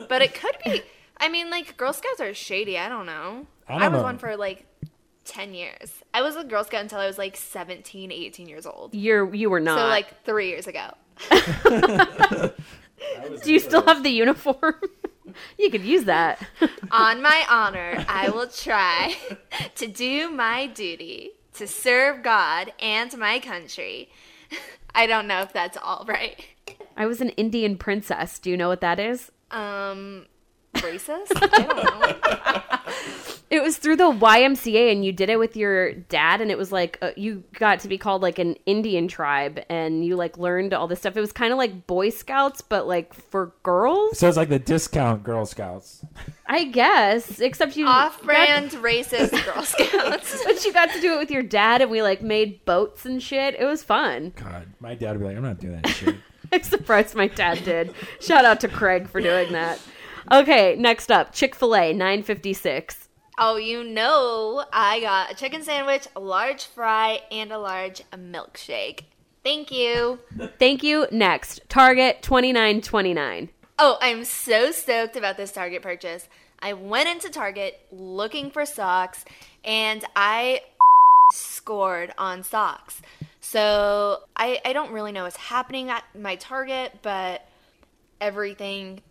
[0.07, 0.83] but it could be.
[1.23, 2.77] I mean, like Girl Scouts are shady.
[2.77, 3.47] I don't know.
[3.69, 4.03] I I, don't was know.
[4.03, 4.65] one for like
[5.23, 6.03] ten years.
[6.13, 8.93] I was a Girl Scout until I was like 17, 18 years old.
[8.93, 9.79] You're you were not.
[9.79, 10.91] So like three years ago.
[13.41, 14.75] do you still have the uniform?
[15.57, 16.45] you could use that.
[16.91, 19.15] On my honor, I will try
[19.75, 24.09] to do my duty to serve God and my country.
[24.93, 26.45] I don't know if that's all right.
[26.97, 28.39] I was an Indian princess.
[28.39, 29.31] Do you know what that is?
[29.51, 30.25] Um,
[30.75, 31.31] racist?
[31.35, 32.79] I don't know.
[33.49, 36.71] It was through the YMCA, and you did it with your dad, and it was
[36.71, 40.73] like uh, you got to be called like an Indian tribe, and you like learned
[40.73, 41.15] all this stuff.
[41.15, 44.57] It was kind of like Boy Scouts, but like for girls, So it's like the
[44.57, 46.03] discount Girl Scouts.
[46.47, 47.39] I guess.
[47.39, 50.43] Except you Off-brand racist Girl Scouts.
[50.45, 53.21] but you got to do it with your dad, and we like made boats and
[53.21, 53.53] shit.
[53.59, 54.33] It was fun.
[54.35, 56.15] God, my dad would be like, I'm not doing that shit.
[56.51, 57.93] I'm surprised my dad did.
[58.19, 59.79] Shout out to Craig for doing that.
[60.31, 63.09] Okay, next up, Chick Fil A, nine fifty six.
[63.37, 69.01] Oh, you know, I got a chicken sandwich, a large fry, and a large milkshake.
[69.43, 70.19] Thank you.
[70.59, 71.07] Thank you.
[71.11, 73.49] Next, Target twenty nine twenty nine.
[73.79, 76.29] Oh, I'm so stoked about this Target purchase.
[76.59, 79.25] I went into Target looking for socks
[79.65, 80.61] and I
[81.33, 83.01] scored on socks.
[83.41, 87.45] So I, I don't really know what's happening at my Target, but
[88.21, 89.01] everything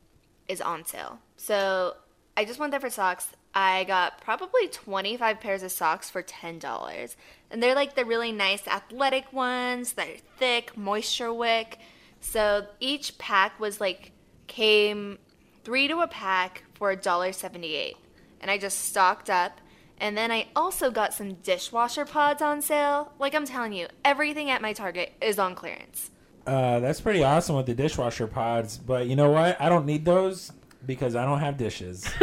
[0.49, 1.19] is on sale.
[1.37, 1.95] So
[2.37, 3.29] I just went there for socks.
[3.55, 7.17] I got probably 25 pairs of socks for $10.
[7.51, 11.79] And they're like the really nice athletic ones that are thick, moisture wick.
[12.21, 14.13] So each pack was like
[14.47, 15.19] came
[15.65, 17.95] three to a pack for $1.78.
[18.41, 19.61] And I just stocked up.
[19.99, 23.13] And then I also got some dishwasher pods on sale.
[23.19, 26.12] Like I'm telling you, everything at my Target is on clearance.
[26.47, 29.61] Uh, that's pretty awesome with the dishwasher pods, but you know what?
[29.61, 30.53] I don't need those
[30.85, 32.09] because I don't have dishes.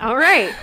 [0.00, 0.54] All right.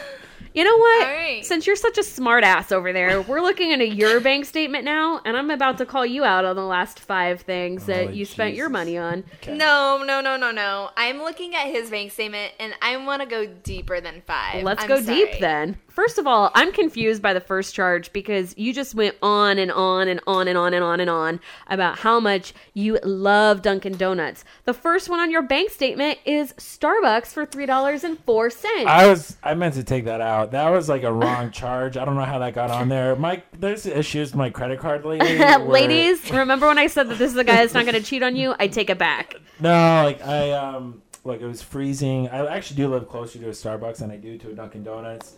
[0.57, 1.07] You know what?
[1.07, 1.45] All right.
[1.45, 4.85] Since you're such a smart ass over there, we're looking at a your bank statement
[4.85, 8.17] now, and I'm about to call you out on the last five things that Holy
[8.17, 9.23] you spent your money on.
[9.35, 9.55] Okay.
[9.55, 10.89] No, no, no, no, no.
[10.97, 14.63] I'm looking at his bank statement and I want to go deeper than five.
[14.63, 15.77] Let's I'm go deep then.
[15.97, 19.71] First of all, I'm confused by the first charge because you just went on and
[19.71, 23.97] on and on and on and on and on about how much you love Dunkin'
[23.97, 24.45] Donuts.
[24.65, 28.85] The first one on your bank statement is Starbucks for $3.04.
[28.85, 30.51] I was I meant to take that out.
[30.51, 31.97] That was like a wrong charge.
[31.97, 33.15] I don't know how that got on there.
[33.15, 35.39] My there's issues with my credit card lately.
[35.39, 38.03] where- Ladies, remember when I said that this is a guy that's not going to
[38.07, 38.53] cheat on you?
[38.59, 39.33] I take it back.
[39.59, 42.29] No, like I um Like it was freezing.
[42.29, 45.37] I actually do live closer to a Starbucks than I do to a Dunkin' Donuts.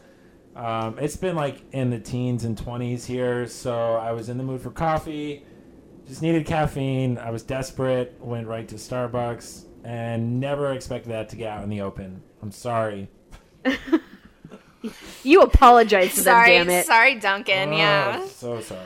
[0.55, 4.43] Um, it's been like in the teens and twenties here, so I was in the
[4.43, 5.45] mood for coffee.
[6.07, 7.17] Just needed caffeine.
[7.17, 8.15] I was desperate.
[8.19, 12.21] Went right to Starbucks and never expected that to get out in the open.
[12.41, 13.09] I'm sorry.
[15.23, 16.85] You apologize to them, Sorry, damn it.
[16.85, 17.73] sorry, Dunkin'.
[17.73, 18.25] Oh, yeah.
[18.27, 18.79] so sorry.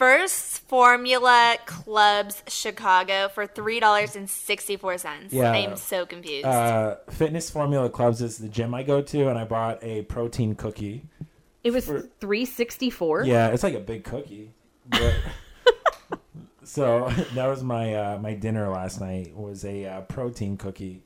[0.00, 5.30] First Formula Clubs Chicago for three dollars and sixty four cents.
[5.30, 5.52] Yeah.
[5.52, 6.46] I'm so confused.
[6.46, 10.54] Uh, Fitness Formula Clubs is the gym I go to, and I bought a protein
[10.54, 11.02] cookie.
[11.62, 13.24] It was For- 364.
[13.26, 14.52] Yeah, it's like a big cookie.
[14.88, 15.16] But,
[16.64, 21.02] so that was my uh, my dinner last night was a uh, protein cookie.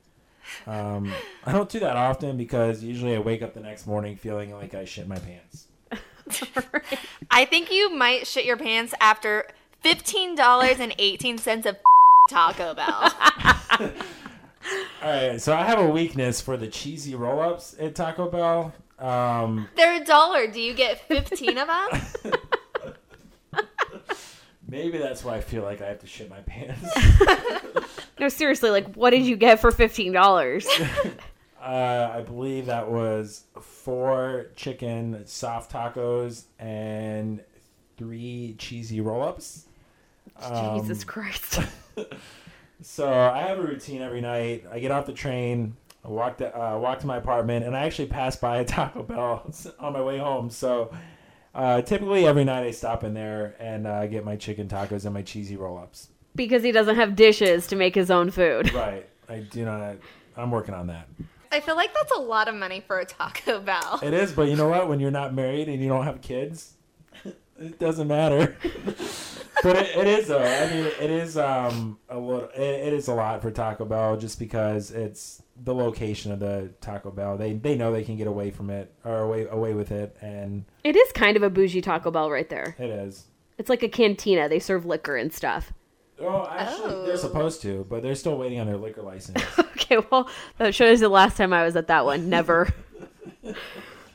[0.65, 1.11] Um,
[1.45, 4.73] I don't do that often because usually I wake up the next morning feeling like
[4.73, 5.64] I shit my pants.
[7.31, 9.47] I think you might shit your pants after
[9.81, 11.77] fifteen dollars and eighteen cents of
[12.29, 13.13] Taco Bell.
[15.03, 18.73] All right, so I have a weakness for the cheesy roll ups at Taco Bell.
[18.97, 20.47] Um, They're a dollar.
[20.47, 22.33] Do you get fifteen of them?
[24.67, 26.89] maybe that's why I feel like I have to shit my pants.
[28.19, 31.19] No, seriously, like what did you get for $15?
[31.65, 37.41] Uh, I believe that was four chicken soft tacos and
[37.97, 39.65] three cheesy roll ups.
[40.75, 41.59] Jesus Christ.
[42.81, 44.65] So I have a routine every night.
[44.71, 47.85] I get off the train, I walk to, uh, walk to my apartment, and I
[47.85, 49.49] actually pass by a Taco Bell
[49.79, 50.49] on my way home.
[50.49, 50.91] So
[51.55, 55.13] uh, typically every night I stop in there and uh, get my chicken tacos and
[55.13, 56.09] my cheesy roll ups.
[56.35, 58.73] because he doesn't have dishes to make his own food.
[58.73, 59.07] Right.
[59.29, 59.95] I do not.
[60.37, 61.07] I'm working on that.
[61.55, 64.01] I feel like that's a lot of money for a Taco Bell.
[64.03, 64.89] It is, but you know what?
[64.89, 66.73] When you're not married and you don't have kids,
[67.57, 68.57] it doesn't matter.
[69.63, 70.43] but it, it is though.
[70.43, 72.49] I mean, it is um a little.
[72.49, 76.73] It, it is a lot for Taco Bell just because it's the location of the
[76.81, 77.37] Taco Bell.
[77.37, 80.65] They they know they can get away from it or away away with it, and
[80.83, 82.75] It is kind of a bougie Taco Bell right there.
[82.77, 83.27] it is.
[83.57, 84.49] It's like a cantina.
[84.49, 85.71] They serve liquor and stuff.
[86.21, 87.05] Oh, actually, Oh.
[87.05, 89.43] they're supposed to, but they're still waiting on their liquor license.
[89.85, 92.27] Okay, well, that shows the last time I was at that one.
[92.27, 92.69] Never.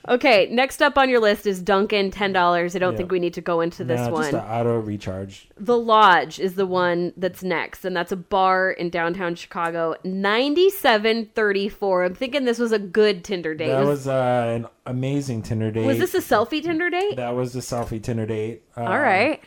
[0.08, 2.74] okay, next up on your list is Dunkin', $10.
[2.74, 2.96] I don't Yeah.
[2.96, 4.22] think we need to go into this no, one.
[4.32, 5.48] just an auto recharge.
[5.56, 9.94] The Lodge is the one that's next, and that's a bar in downtown Chicago.
[10.02, 12.02] Ninety-seven thirty-four.
[12.04, 13.68] I'm thinking this was a good Tinder date.
[13.68, 15.86] That was, was uh, an amazing Tinder date.
[15.86, 17.14] was this a selfie Tinder date?
[17.16, 18.62] That was the selfie Tinder date.
[18.74, 19.40] Um, All right.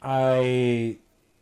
[0.00, 0.96] I,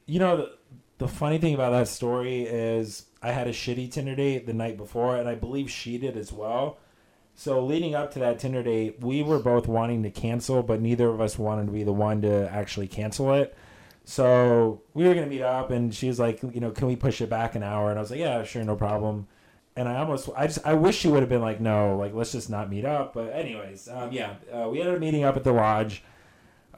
[0.06, 0.52] you know, the,
[0.98, 4.76] the funny thing about that story is I had a shitty Tinder date the night
[4.76, 6.78] before, and I believe she did as well.
[7.34, 11.08] So leading up to that Tinder date, we were both wanting to cancel, but neither
[11.08, 13.54] of us wanted to be the one to actually cancel it.
[14.04, 17.20] So we were gonna meet up, and she was like, you know, can we push
[17.20, 17.90] it back an hour?
[17.90, 19.26] And I was like, yeah, sure, no problem.
[19.74, 22.32] And I almost, I just, I wish she would have been like, no, like let's
[22.32, 23.12] just not meet up.
[23.12, 26.02] But anyways, um, yeah, uh, we ended up meeting up at the lodge.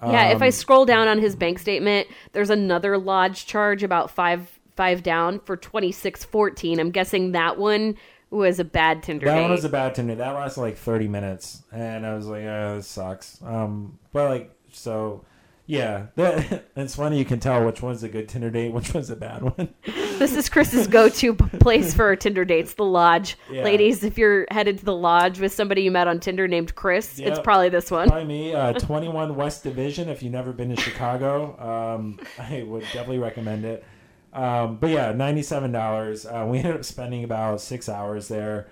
[0.03, 4.11] Yeah, if I Um, scroll down on his bank statement, there's another lodge charge about
[4.11, 6.79] five five down for twenty six fourteen.
[6.79, 7.97] I'm guessing that one
[8.31, 9.41] was a bad Tinder That date.
[9.43, 10.15] one was a bad Tinder.
[10.15, 14.51] That lasted like 30 minutes, and I was like, "Oh, this sucks." Um, but like,
[14.71, 15.25] so
[15.69, 17.19] yeah, that, it's funny.
[17.19, 19.69] You can tell which one's a good Tinder date, which one's a bad one.
[19.85, 23.37] this is Chris's go to place for Tinder dates, the lodge.
[23.51, 23.65] Yeah.
[23.65, 27.19] Ladies, if you're headed to the lodge with somebody you met on Tinder named Chris,
[27.19, 28.09] it's probably this one.
[28.09, 30.09] By me, uh, 21 West Division.
[30.09, 33.85] If you've never been to Chicago, um, I would definitely recommend it.
[34.33, 36.25] Um, but yeah, ninety-seven dollars.
[36.25, 38.69] Uh, we ended up spending about six hours there,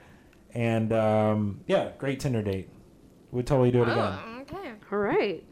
[0.55, 2.71] and um, yeah, great Tinder date.
[3.33, 3.99] Would totally do it again.
[3.99, 4.73] Oh, okay.
[4.91, 5.45] All right.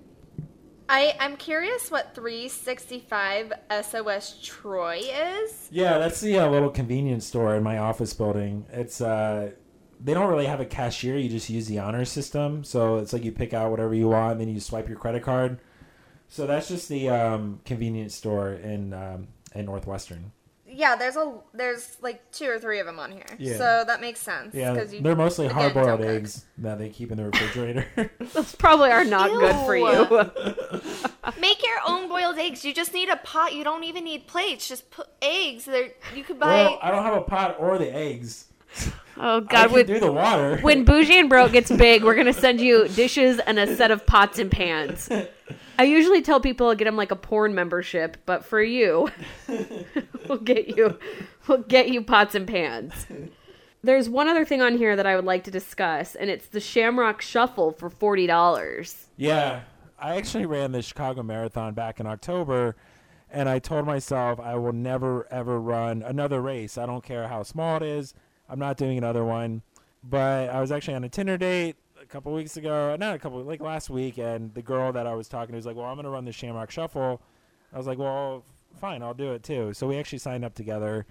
[0.89, 5.69] I I'm curious what 365 SOS Troy is.
[5.71, 8.67] Yeah, that's the uh, little convenience store in my office building.
[8.71, 9.53] It's uh,
[10.01, 11.17] they don't really have a cashier.
[11.17, 12.65] You just use the honor system.
[12.65, 15.23] So it's like you pick out whatever you want, and then you swipe your credit
[15.23, 15.59] card.
[16.29, 20.33] So that's just the um, convenience store in um, in Northwestern.
[20.75, 23.25] Yeah, there's a there's like two or three of them on here.
[23.39, 23.57] Yeah.
[23.57, 24.55] So that makes sense.
[24.55, 26.07] Yeah, 'cause you- they're mostly again, hard boiled don't cook.
[26.09, 27.87] eggs that they keep in the refrigerator.
[28.33, 30.31] Those probably are not good for you.
[31.41, 32.65] Make your own boiled eggs.
[32.65, 33.55] You just need a pot.
[33.55, 34.69] You don't even need plates.
[34.69, 35.65] Just put eggs.
[35.65, 36.49] There, you could buy.
[36.65, 38.47] well, I don't have a pot or the eggs.
[39.17, 40.59] oh I God, can when, do the water.
[40.63, 44.05] when Bougie and Broke gets big, we're gonna send you dishes and a set of
[44.07, 45.09] pots and pans.
[45.79, 49.11] I usually tell people I'll get them like a porn membership, but for you,
[50.29, 50.99] we'll get you,
[51.47, 53.07] we'll get you pots and pans.
[53.83, 56.61] There's one other thing on here that I would like to discuss, and it's the
[56.61, 59.09] Shamrock Shuffle for forty dollars.
[59.17, 59.63] Yeah,
[59.99, 62.77] I actually ran the Chicago Marathon back in October,
[63.31, 66.79] and I told myself I will never ever run another race.
[66.79, 68.15] I don't care how small it is.
[68.49, 69.63] I'm not doing another one.
[70.03, 71.77] But I was actually on a Tinder date
[72.15, 75.27] couple weeks ago, not a couple, like last week, and the girl that I was
[75.27, 77.21] talking to was like, "Well, I'm going to run the Shamrock Shuffle."
[77.73, 78.45] I was like, "Well,
[78.77, 81.07] fine, I'll do it too." So we actually signed up together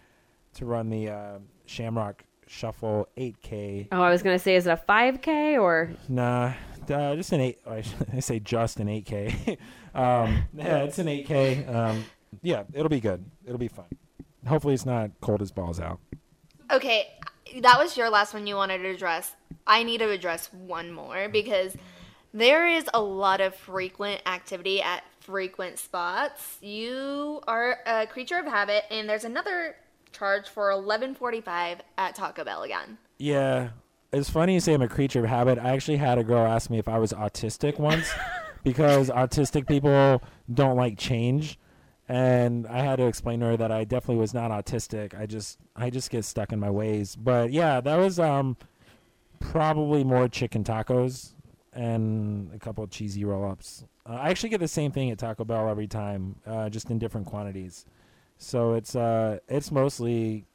[0.53, 3.89] to run the uh, Shamrock Shuffle 8K.
[3.91, 6.53] Oh, I was gonna say, is it a five k or Nah,
[6.89, 7.59] uh, just an eight.
[7.67, 7.81] I
[8.21, 9.57] say just an eight K.
[9.93, 11.65] um, yeah, it's an eight K.
[11.65, 12.05] Um,
[12.41, 13.25] yeah, it'll be good.
[13.45, 13.87] It'll be fun.
[14.47, 15.99] Hopefully, it's not cold as balls out.
[16.71, 17.09] Okay,
[17.59, 19.35] that was your last one you wanted to address.
[19.65, 21.75] I need to address one more because
[22.33, 26.57] there is a lot of frequent activity at frequent spots.
[26.61, 29.75] You are a creature of habit, and there's another
[30.11, 32.97] charge for 11:45 at Taco Bell again.
[33.17, 33.69] Yeah,
[34.11, 35.57] it's funny you say I'm a creature of habit.
[35.57, 38.11] I actually had a girl ask me if I was autistic once
[38.63, 40.21] because autistic people
[40.53, 41.57] don't like change.
[42.09, 45.17] And I had to explain to her that I definitely was not autistic.
[45.17, 47.15] I just I just get stuck in my ways.
[47.15, 48.57] But yeah, that was um
[49.51, 51.33] probably more chicken tacos
[51.73, 53.83] and a couple of cheesy roll ups.
[54.09, 56.99] Uh, I actually get the same thing at Taco Bell every time, uh, just in
[56.99, 57.85] different quantities.
[58.37, 60.45] So it's uh it's mostly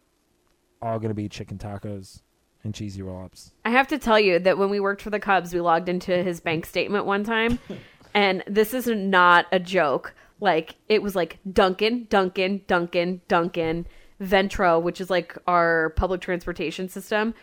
[0.83, 2.23] all gonna be chicken tacos
[2.65, 3.53] and cheesy roll ups.
[3.65, 6.23] I have to tell you that when we worked for the Cubs, we logged into
[6.23, 7.59] his bank statement one time,
[8.15, 10.15] and this is not a joke.
[10.41, 13.87] Like it was like Dunkin', Dunkin', Dunkin', Dunkin',
[14.21, 17.35] Ventra, which is like our public transportation system.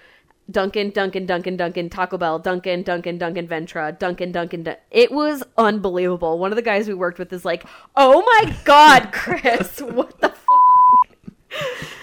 [0.50, 4.64] Dunkin', Dunkin', Dunkin', Dunkin', Taco Bell, Dunkin', Dunkin', Dunkin', Ventra, Dunkin', Dunkin'.
[4.64, 6.38] Dun- it was unbelievable.
[6.38, 7.66] One of the guys we worked with is like,
[7.96, 11.96] "Oh my god, Chris, what the f-?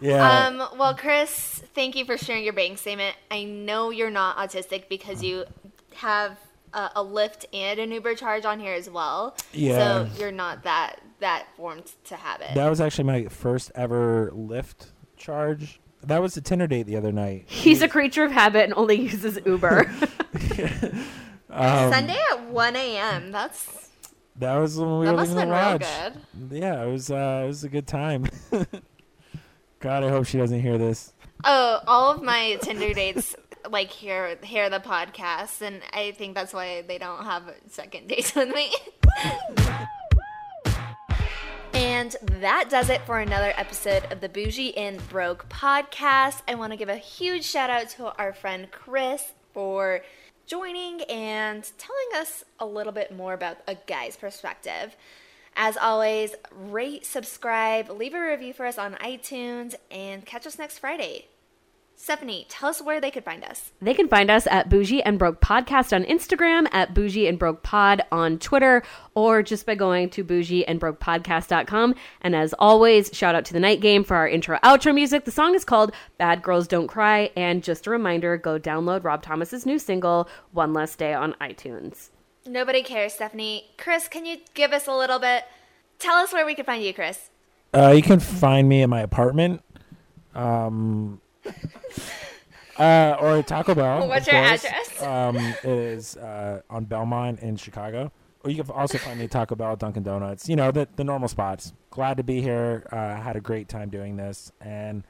[0.00, 0.46] Yeah.
[0.46, 3.16] Um, well, Chris, thank you for sharing your bank statement.
[3.30, 5.44] I know you're not autistic because you
[5.94, 6.38] have
[6.74, 9.36] a, a Lyft and an Uber charge on here as well.
[9.52, 10.06] Yeah.
[10.06, 12.54] So you're not that that formed to have it.
[12.54, 15.80] that was actually my first ever Lyft charge.
[16.06, 17.44] That was a Tinder date the other night.
[17.46, 19.90] He's a creature of habit and only uses Uber."
[21.48, 23.32] Um, Sunday at 1 a.m.
[23.32, 23.88] That's
[24.36, 26.50] That was when we that were must living have in been the real lodge.
[26.50, 26.62] good.
[26.62, 27.10] Yeah, it was.
[27.10, 28.26] Uh, it was a good time.
[29.80, 31.14] God, I hope she doesn't hear this.
[31.44, 33.36] Oh, all of my Tinder dates
[33.70, 38.34] like hear hear the podcast, and I think that's why they don't have second dates
[38.34, 38.74] with me.
[41.76, 46.40] And that does it for another episode of the Bougie and Broke podcast.
[46.48, 50.00] I want to give a huge shout out to our friend Chris for
[50.46, 54.96] joining and telling us a little bit more about a guy's perspective.
[55.54, 60.78] As always, rate, subscribe, leave a review for us on iTunes, and catch us next
[60.78, 61.26] Friday.
[61.98, 63.72] Stephanie, tell us where they could find us.
[63.80, 67.62] They can find us at Bougie and Broke Podcast on Instagram, at Bougie and Broke
[67.62, 68.82] Pod on Twitter,
[69.14, 71.94] or just by going to bougieandbrokepodcast.com.
[72.20, 75.24] And as always, shout out to the night game for our intro outro music.
[75.24, 77.30] The song is called Bad Girls Don't Cry.
[77.34, 82.10] And just a reminder, go download Rob Thomas's new single, One Less Day on iTunes.
[82.44, 83.70] Nobody cares, Stephanie.
[83.78, 85.44] Chris, can you give us a little bit?
[85.98, 87.30] Tell us where we can find you, Chris.
[87.74, 89.62] Uh, you can find me in my apartment,
[90.34, 91.20] um,
[92.78, 94.08] uh, or Taco Bell.
[94.08, 94.64] What's your course.
[94.64, 94.82] address?
[95.02, 98.10] Um, it is uh, on Belmont in Chicago.
[98.44, 100.48] Or you can also find me at Taco Bell, Dunkin' Donuts.
[100.48, 101.72] You know the the normal spots.
[101.90, 102.86] Glad to be here.
[102.90, 105.02] Uh, had a great time doing this, and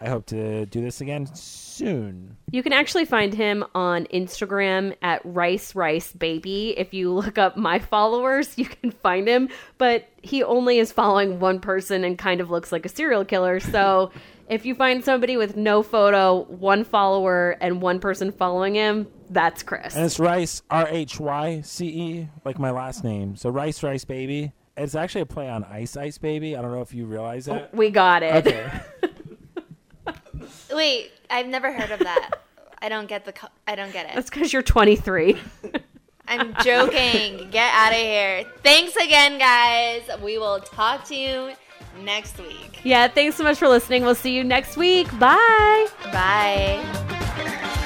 [0.00, 2.36] I hope to do this again soon.
[2.50, 6.74] You can actually find him on Instagram at Rice Rice Baby.
[6.76, 9.48] If you look up my followers, you can find him.
[9.78, 13.60] But he only is following one person and kind of looks like a serial killer.
[13.60, 14.10] So
[14.48, 19.62] if you find somebody with no photo, one follower, and one person following him, that's
[19.62, 19.94] Chris.
[19.94, 23.36] And it's Rhyce, R H Y C E, like my last name.
[23.36, 24.52] So Rice Rice Baby.
[24.76, 26.56] It's actually a play on Ice Ice Baby.
[26.56, 27.74] I don't know if you realize that.
[27.74, 28.46] We got it.
[28.46, 28.70] Okay.
[30.72, 32.30] Wait, I've never heard of that.
[32.82, 33.32] I don't get the.
[33.32, 34.14] Co- I don't get it.
[34.14, 35.38] That's because you're 23.
[36.28, 37.50] I'm joking.
[37.50, 38.44] Get out of here.
[38.62, 40.02] Thanks again, guys.
[40.22, 41.52] We will talk to you
[42.02, 42.80] next week.
[42.82, 44.02] Yeah, thanks so much for listening.
[44.04, 45.06] We'll see you next week.
[45.18, 45.86] Bye.
[46.12, 47.80] Bye.